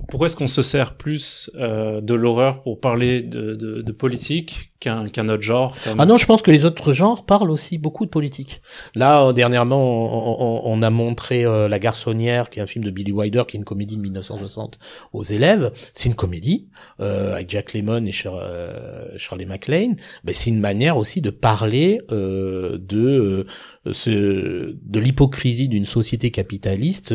[0.09, 4.71] Pourquoi est-ce qu'on se sert plus euh, de l'horreur pour parler de, de, de politique
[4.85, 8.05] qu'un qu'un autre genre Ah non, je pense que les autres genres parlent aussi beaucoup
[8.05, 8.61] de politique.
[8.93, 12.85] Là, euh, dernièrement, on, on, on, a montré euh, La Garçonnière, qui est un film
[12.85, 14.77] de Billy Wilder, qui est une comédie de 1960
[15.13, 15.71] aux élèves.
[15.93, 16.67] C'est une comédie
[16.99, 19.95] euh, avec Jack Lemmon et Shirley MacLaine.
[20.23, 23.45] Ben, c'est une manière aussi de parler de
[23.91, 27.13] ce, de l'hypocrisie d'une société capitaliste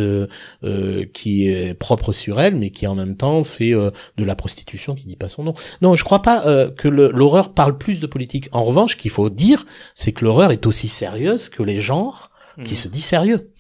[1.13, 5.07] qui est propre sur elle, mais qui en même temps fait de la prostitution qui
[5.07, 5.55] dit pas son nom.
[5.83, 8.49] Non, je crois pas que l'horreur parle plus de politique.
[8.53, 12.31] En revanche, ce qu'il faut dire, c'est que l'horreur est aussi sérieuse que les genres
[12.65, 12.77] qui mmh.
[12.77, 13.51] se dit sérieux.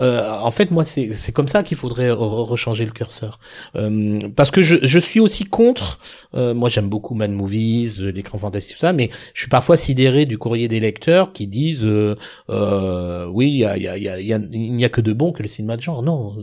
[0.00, 3.38] Euh, en fait, moi, c'est comme ça qu'il faudrait rechanger le curseur.
[3.76, 5.98] Euh, parce que je, je, suis aussi contre.
[6.34, 10.26] Euh, moi, j'aime beaucoup Mad Movies, l'écran fantastique, tout ça, mais je suis parfois sidéré
[10.26, 12.16] du courrier des lecteurs qui disent euh,
[12.50, 15.32] euh, oui, il y a, y a, y a, il n'y a que de bon
[15.32, 16.02] que le cinéma de genre.
[16.02, 16.34] Non,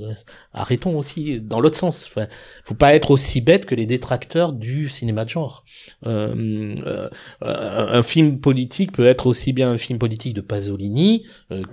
[0.54, 2.06] arrêtons aussi dans l'autre sens.
[2.08, 2.28] Enfin,
[2.64, 5.64] faut pas être aussi bête que les détracteurs du cinéma de genre.
[6.06, 11.26] un film politique peut être aussi bien un film politique de Pasolini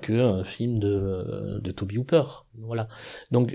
[0.02, 2.22] que un film de de Toby Hooper.
[2.58, 2.88] Voilà.
[3.30, 3.52] Donc,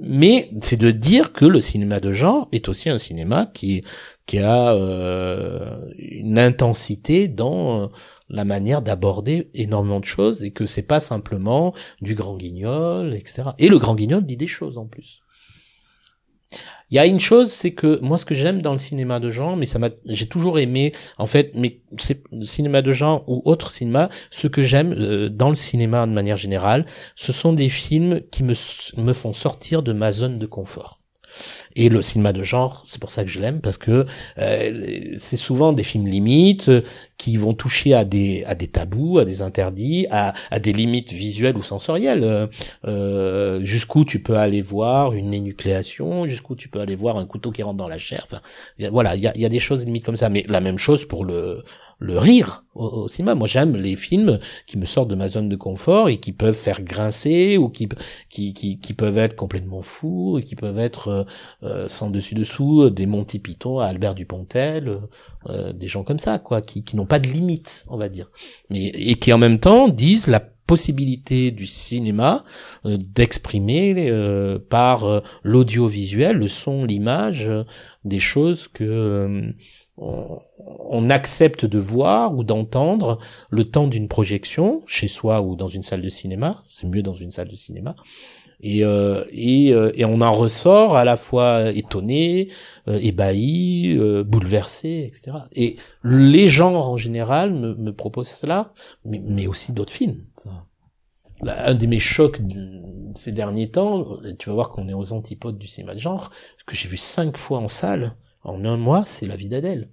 [0.00, 3.84] mais c'est de dire que le cinéma de genre est aussi un cinéma qui
[4.26, 7.86] qui a euh, une intensité dans euh,
[8.30, 13.50] la manière d'aborder énormément de choses et que c'est pas simplement du grand guignol, etc.
[13.58, 15.23] Et le grand guignol dit des choses en plus.
[16.94, 19.28] Il y a une chose, c'est que moi, ce que j'aime dans le cinéma de
[19.28, 23.42] genre, mais ça m'a, j'ai toujours aimé, en fait, mais c'est cinéma de genre ou
[23.46, 26.86] autre cinéma, ce que j'aime euh, dans le cinéma de manière générale,
[27.16, 28.54] ce sont des films qui me,
[28.96, 31.00] me font sortir de ma zone de confort.
[31.76, 34.06] Et le cinéma de genre, c'est pour ça que je l'aime, parce que
[34.38, 36.70] euh, c'est souvent des films limites
[37.16, 41.12] qui vont toucher à des à des tabous, à des interdits, à, à des limites
[41.12, 42.22] visuelles ou sensorielles.
[42.22, 42.46] Euh,
[42.86, 47.50] euh jusqu'où tu peux aller voir une énucléation, jusqu'où tu peux aller voir un couteau
[47.50, 48.22] qui rentre dans la chair.
[48.24, 48.40] Enfin,
[48.90, 50.28] voilà, il y a, y a des choses limites comme ça.
[50.28, 51.64] Mais la même chose pour le
[51.98, 53.34] le rire au, cinéma.
[53.34, 56.56] Moi, j'aime les films qui me sortent de ma zone de confort et qui peuvent
[56.56, 57.88] faire grincer ou qui
[58.28, 61.26] qui qui, qui peuvent être complètement fous et qui peuvent être
[61.64, 65.00] euh, euh sans dessus dessous des Monty Python à Albert Dupontel,
[65.48, 68.30] euh, des gens comme ça, quoi, qui qui n'ont pas de limite, on va dire,
[68.70, 72.44] mais et qui en même temps disent la possibilité du cinéma
[72.86, 77.50] euh, d'exprimer euh, par l'audiovisuel, le son, l'image,
[78.04, 79.52] des choses que
[79.96, 83.18] on, accepte de voir ou d'entendre
[83.50, 86.64] le temps d'une projection chez soi ou dans une salle de cinéma.
[86.68, 87.94] C'est mieux dans une salle de cinéma.
[88.66, 92.48] Et, euh, euh, et, on en ressort à la fois étonné,
[92.88, 93.94] euh, ébahi,
[94.24, 95.36] bouleversé, etc.
[95.52, 98.72] Et les gens en général me, me proposent cela,
[99.04, 100.24] mais, mais aussi d'autres films.
[101.42, 102.40] un de mes chocs
[103.16, 106.30] ces derniers temps, tu vas voir qu'on est aux antipodes du cinéma de genre,
[106.66, 109.90] que j'ai vu cinq fois en salle, en un mois, c'est la vie d'Adèle.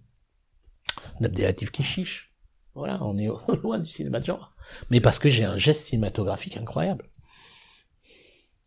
[1.22, 2.32] Abdelatif Kishish.
[2.74, 3.28] Voilà, on est
[3.63, 4.55] loin du cinéma de genre.
[4.89, 7.11] Mais parce que j'ai un geste cinématographique incroyable.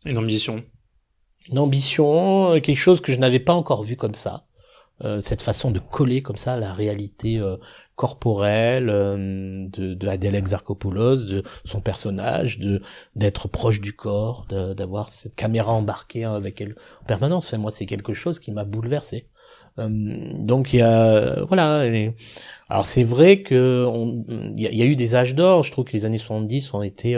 [0.05, 0.63] Une ambition.
[1.49, 4.45] Une ambition, euh, quelque chose que je n'avais pas encore vu comme ça.
[5.03, 7.57] Euh, cette façon de coller comme ça la réalité euh,
[7.97, 12.81] corporelle de, de Adèle Exarchopoulos, de son personnage, de
[13.15, 17.53] d'être proche du corps, d'avoir cette caméra embarquée avec elle en permanence.
[17.53, 19.27] moi, c'est quelque chose qui m'a bouleversé.
[19.79, 21.85] Euh, donc il y a voilà.
[22.69, 23.87] Alors c'est vrai que
[24.57, 25.63] il y, a eu des âges d'or.
[25.63, 27.15] Je trouve que les années 70 ont été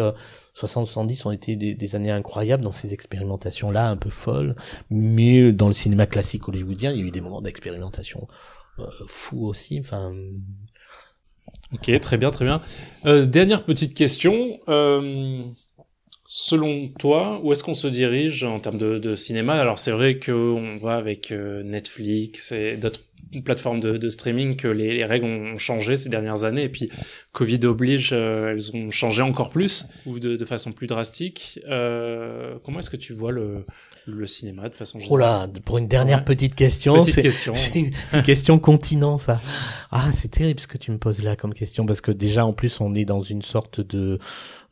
[0.55, 4.55] 60-70 euh, ont été des, années incroyables dans ces expérimentations-là, un peu folles.
[4.89, 8.27] Mais dans le cinéma classique hollywoodien, il y a eu des moments d'expérimentation
[8.79, 9.79] euh, fous aussi.
[9.79, 10.13] Enfin.
[11.73, 12.61] Ok, très bien, très bien.
[13.05, 14.59] Euh, dernière petite question.
[14.67, 15.43] Euh,
[16.29, 19.53] Selon toi, où est-ce qu'on se dirige en termes de, cinéma?
[19.53, 22.99] Alors c'est vrai qu'on voit avec euh, Netflix et d'autres
[23.43, 26.89] plateformes de, streaming que les, règles ont changé ces dernières années et puis
[27.31, 31.59] Covid oblige, euh, elles ont changé encore plus ou de, façon plus drastique.
[31.67, 33.65] Euh, comment est-ce que tu vois le,
[34.07, 35.13] le cinéma de façon générale.
[35.13, 37.29] Oh là, pour une dernière petite question, c'est
[37.75, 39.41] une question continent ça.
[39.91, 42.53] Ah, c'est terrible ce que tu me poses là comme question parce que déjà en
[42.53, 44.19] plus on est dans une sorte de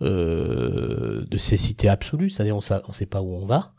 [0.02, 3.74] euh, de cécité absolue, c'est-à-dire on ne sait pas où on va.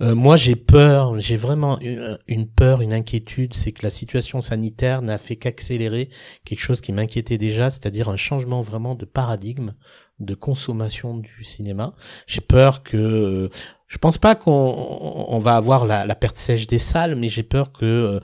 [0.00, 5.00] Euh, moi j'ai peur, j'ai vraiment une, peur, une inquiétude, c'est que la situation sanitaire
[5.00, 6.08] n'a fait qu'accélérer
[6.44, 9.74] quelque chose qui m'inquiétait déjà, c'est-à-dire un changement vraiment de paradigme
[10.18, 11.94] de consommation du cinéma.
[12.26, 13.48] J'ai peur que
[13.90, 17.72] je pense pas qu'on va avoir la, la, perte sèche des salles, mais j'ai peur
[17.72, 18.20] que euh,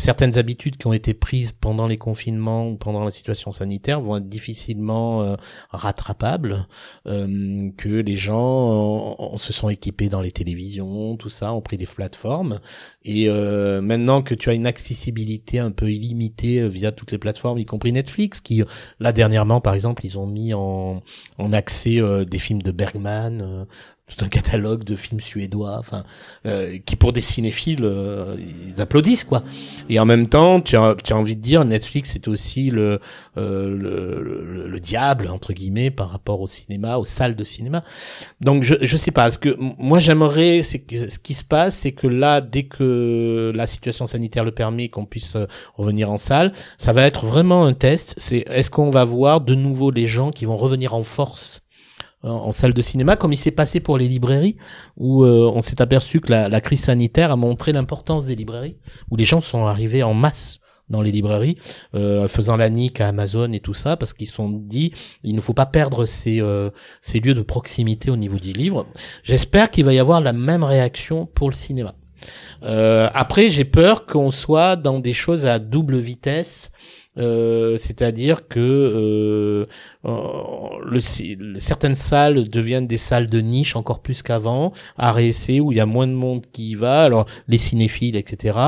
[0.00, 4.16] certaines habitudes qui ont été prises pendant les confinements ou pendant la situation sanitaire vont
[4.16, 5.36] être difficilement euh,
[5.70, 6.66] rattrapables,
[7.06, 11.86] euh, que les gens se sont équipés dans les télévisions, tout ça, ont pris des
[11.86, 12.60] plateformes,
[13.04, 17.58] et euh, maintenant que tu as une accessibilité un peu illimitée via toutes les plateformes,
[17.58, 18.62] y compris Netflix, qui
[19.00, 21.02] là dernièrement par exemple ils ont mis en,
[21.38, 23.66] en accès des films de Bergman,
[24.10, 26.04] tout un catalogue de films suédois, enfin,
[26.46, 28.36] euh, qui pour des cinéphiles, euh,
[28.68, 29.42] ils applaudissent quoi.
[29.88, 33.00] Et en même temps, tu as, tu as envie de dire, Netflix est aussi le,
[33.38, 37.84] euh, le, le, diable entre guillemets par rapport au cinéma, aux salles de cinéma.
[38.40, 39.30] Donc je je sais pas.
[39.30, 43.52] Ce que moi j'aimerais, c'est que ce qui se passe, c'est que là, dès que
[43.54, 45.36] la situation sanitaire le permet, qu'on puisse
[45.76, 48.14] revenir en salle, ça va être vraiment un test.
[48.16, 51.62] C'est est-ce qu'on va voir de nouveau les gens qui vont revenir en force?
[52.22, 54.56] En salle de cinéma, comme il s'est passé pour les librairies,
[54.96, 58.76] où euh, on s'est aperçu que la, la, crise sanitaire a montré l'importance des librairies,
[59.10, 60.60] où les gens sont arrivés en masse
[60.90, 61.56] dans les librairies,
[61.94, 64.92] euh, faisant la nique à Amazon et tout ça, parce qu'ils sont dit,
[65.22, 68.84] il ne faut pas perdre ces, euh, ces lieux de proximité au niveau du livre.
[69.22, 71.94] J'espère qu'il va y avoir la même réaction pour le cinéma.
[72.64, 76.70] Euh, après, j'ai peur qu'on soit dans des choses à double vitesse
[77.18, 79.66] euh, c'est-à-dire que euh,
[80.04, 81.00] le,
[81.58, 85.80] certaines salles deviennent des salles de niche encore plus qu'avant, à réessayer où il y
[85.80, 88.58] a moins de monde qui y va, alors les cinéphiles, etc.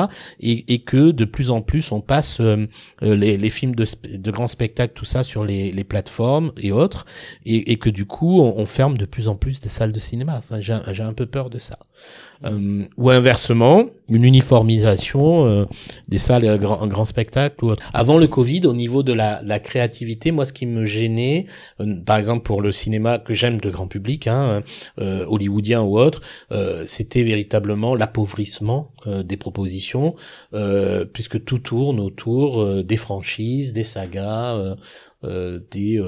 [0.40, 2.66] Et, et que de plus en plus on passe euh,
[3.00, 7.06] les, les, films de, de grands spectacles, tout ça sur les, les plateformes et autres,
[7.46, 9.98] et, et, que du coup on, on, ferme de plus en plus des salles de
[9.98, 10.38] cinéma.
[10.38, 11.78] Enfin, j'ai un peu peur de ça.
[12.44, 15.64] Euh, ou inversement, une uniformisation euh,
[16.08, 17.64] des salles à grand, grand spectacle.
[17.64, 17.74] Ou...
[17.92, 21.46] Avant le Covid, au niveau de la, la créativité, moi, ce qui me gênait années,
[22.04, 24.62] par exemple pour le cinéma que j'aime de grand public, hein,
[24.98, 26.20] hollywoodien ou autre,
[26.86, 30.14] c'était véritablement l'appauvrissement des propositions,
[31.12, 34.76] puisque tout tourne autour des franchises, des sagas,
[35.22, 36.02] des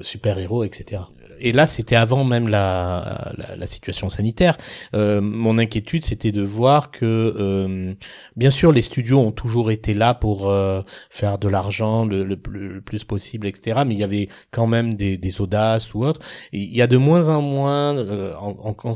[0.00, 1.02] super-héros, etc
[1.40, 4.56] et là, c'était avant même la, la, la situation sanitaire.
[4.94, 7.94] Euh, mon inquiétude, c'était de voir que, euh,
[8.36, 12.80] bien sûr, les studios ont toujours été là pour euh, faire de l'argent le, le,
[12.80, 13.82] plus possible, etc.
[13.86, 16.20] Mais il y avait quand même des, des audaces ou autres.
[16.52, 18.94] il y a de moins en moins, euh, en, en,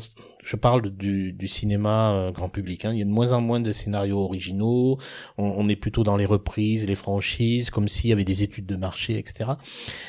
[0.49, 2.87] je parle du, du cinéma euh, grand public.
[2.87, 2.93] Hein.
[2.95, 4.97] Il y a de moins en moins de scénarios originaux.
[5.37, 8.77] On, est plutôt dans les reprises, les franchises, comme s'il y avait des études de
[8.77, 9.51] marché, etc.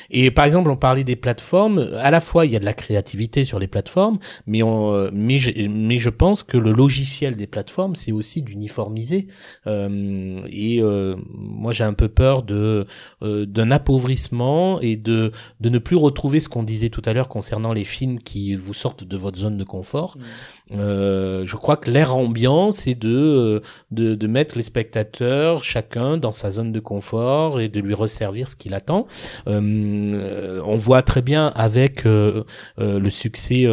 [0.08, 1.90] Et par exemple, on parlait des plateformes.
[1.98, 5.10] À la fois, il y a de la créativité sur les plateformes, mais on, euh,
[5.12, 9.28] mais je, mais je pense que le logiciel des plateformes, c'est aussi d'uniformiser.
[9.66, 12.86] Euh, et euh, moi, j'ai un peu peur de
[13.20, 17.74] d'un appauvrissement et de de ne plus retrouver ce qu'on disait tout à l'heure concernant
[17.74, 20.16] les films qui vous sortent de votre zone de confort.
[20.16, 20.22] Mmh.
[20.30, 20.59] mm-hmm.
[20.72, 23.60] Euh, je crois que l'air ambiant, c'est de, euh,
[23.90, 28.48] de, de mettre les spectateurs chacun dans sa zone de confort et de lui resservir
[28.48, 29.06] ce qu'il attend.
[29.48, 32.44] Euh, on voit très bien avec euh,
[32.78, 33.66] euh le succès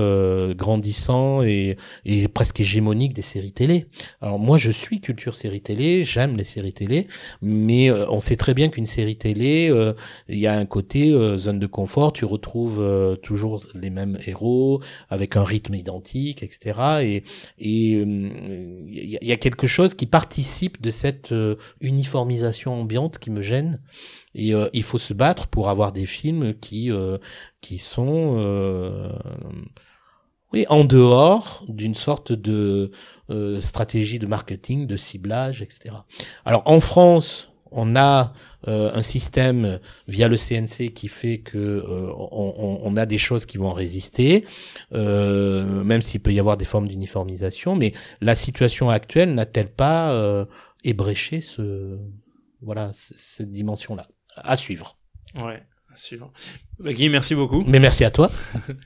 [0.56, 3.88] grandissant et, et presque hégémonique des séries télé.
[4.22, 7.08] Alors moi, je suis culture série télé, j'aime les séries télé,
[7.42, 9.74] mais on sait très bien qu'une série télé,
[10.30, 12.14] il y a un côté zone de confort.
[12.14, 12.84] Tu retrouves
[13.22, 16.80] toujours les mêmes héros avec un rythme identique etc.
[17.02, 17.24] Et
[17.58, 23.82] il y, a quelque chose qui participe de cette euh, uniformisation ambiante qui me gêne.
[24.36, 27.18] Et euh, il faut se battre pour avoir des films qui euh,
[27.62, 28.38] qui sont
[30.54, 32.92] oui, en dehors d'une sorte de
[33.60, 35.96] stratégie de marketing, de ciblage, etc.
[36.46, 38.34] Alors en France, on a
[38.68, 43.58] euh, un système via le CNC qui fait que euh, on, a des choses qui
[43.58, 44.46] vont résister,
[44.94, 47.76] euh, même s'il peut y avoir des formes d'uniformisation.
[47.76, 50.48] Mais la situation actuelle n'a-t-elle pas
[50.84, 51.98] ébréché ce
[52.62, 54.08] voilà cette dimension-là?
[54.36, 54.98] À suivre.
[55.36, 55.64] Ouais.
[56.80, 57.64] Bah, Guy, merci beaucoup.
[57.66, 58.30] Mais merci à toi.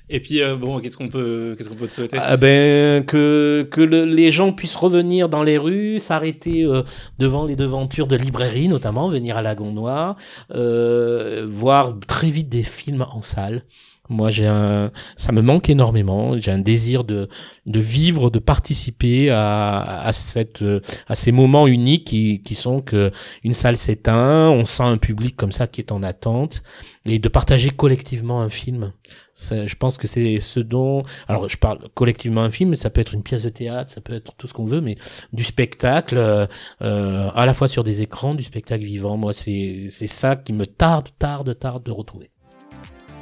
[0.10, 2.18] Et puis euh, bon, qu'est-ce qu'on peut, qu'est-ce qu'on peut te souhaiter?
[2.20, 6.84] Ah ben que que les gens puissent revenir dans les rues, s'arrêter euh,
[7.20, 10.16] devant les devantures de librairies, notamment venir à la Noir,
[10.52, 13.64] euh, voir très vite des films en salle.
[14.12, 16.38] Moi, j'ai un, ça me manque énormément.
[16.38, 17.30] J'ai un désir de
[17.66, 20.64] de vivre, de participer à à cette
[21.08, 23.12] à ces moments uniques qui qui sont que
[23.44, 26.64] une salle s'éteint, on sent un public comme ça qui est en attente
[27.06, 28.94] et de partager collectivement un film.
[29.50, 33.02] Je pense que c'est ce dont, alors je parle collectivement un film, mais ça peut
[33.02, 34.98] être une pièce de théâtre, ça peut être tout ce qu'on veut, mais
[35.34, 36.46] du spectacle, euh,
[36.82, 39.18] euh, à la fois sur des écrans, du spectacle vivant.
[39.18, 42.30] Moi, c'est c'est ça qui me tarde, tarde, tarde de retrouver.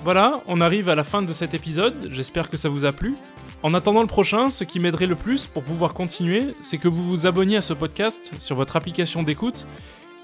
[0.04, 3.16] Voilà, on arrive à la fin de cet épisode, j'espère que ça vous a plu.
[3.64, 7.04] En attendant le prochain, ce qui m'aiderait le plus pour pouvoir continuer, c'est que vous
[7.04, 9.66] vous abonniez à ce podcast sur votre application d'écoute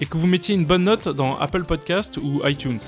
[0.00, 2.80] et que vous mettiez une bonne note dans Apple Podcast ou iTunes.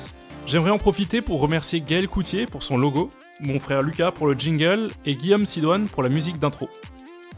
[0.47, 3.11] J'aimerais en profiter pour remercier Gaël Coutier pour son logo,
[3.41, 6.70] mon frère Lucas pour le jingle et Guillaume Sidoine pour la musique d'intro.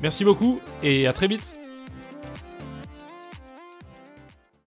[0.01, 1.60] Merci beaucoup et à très vite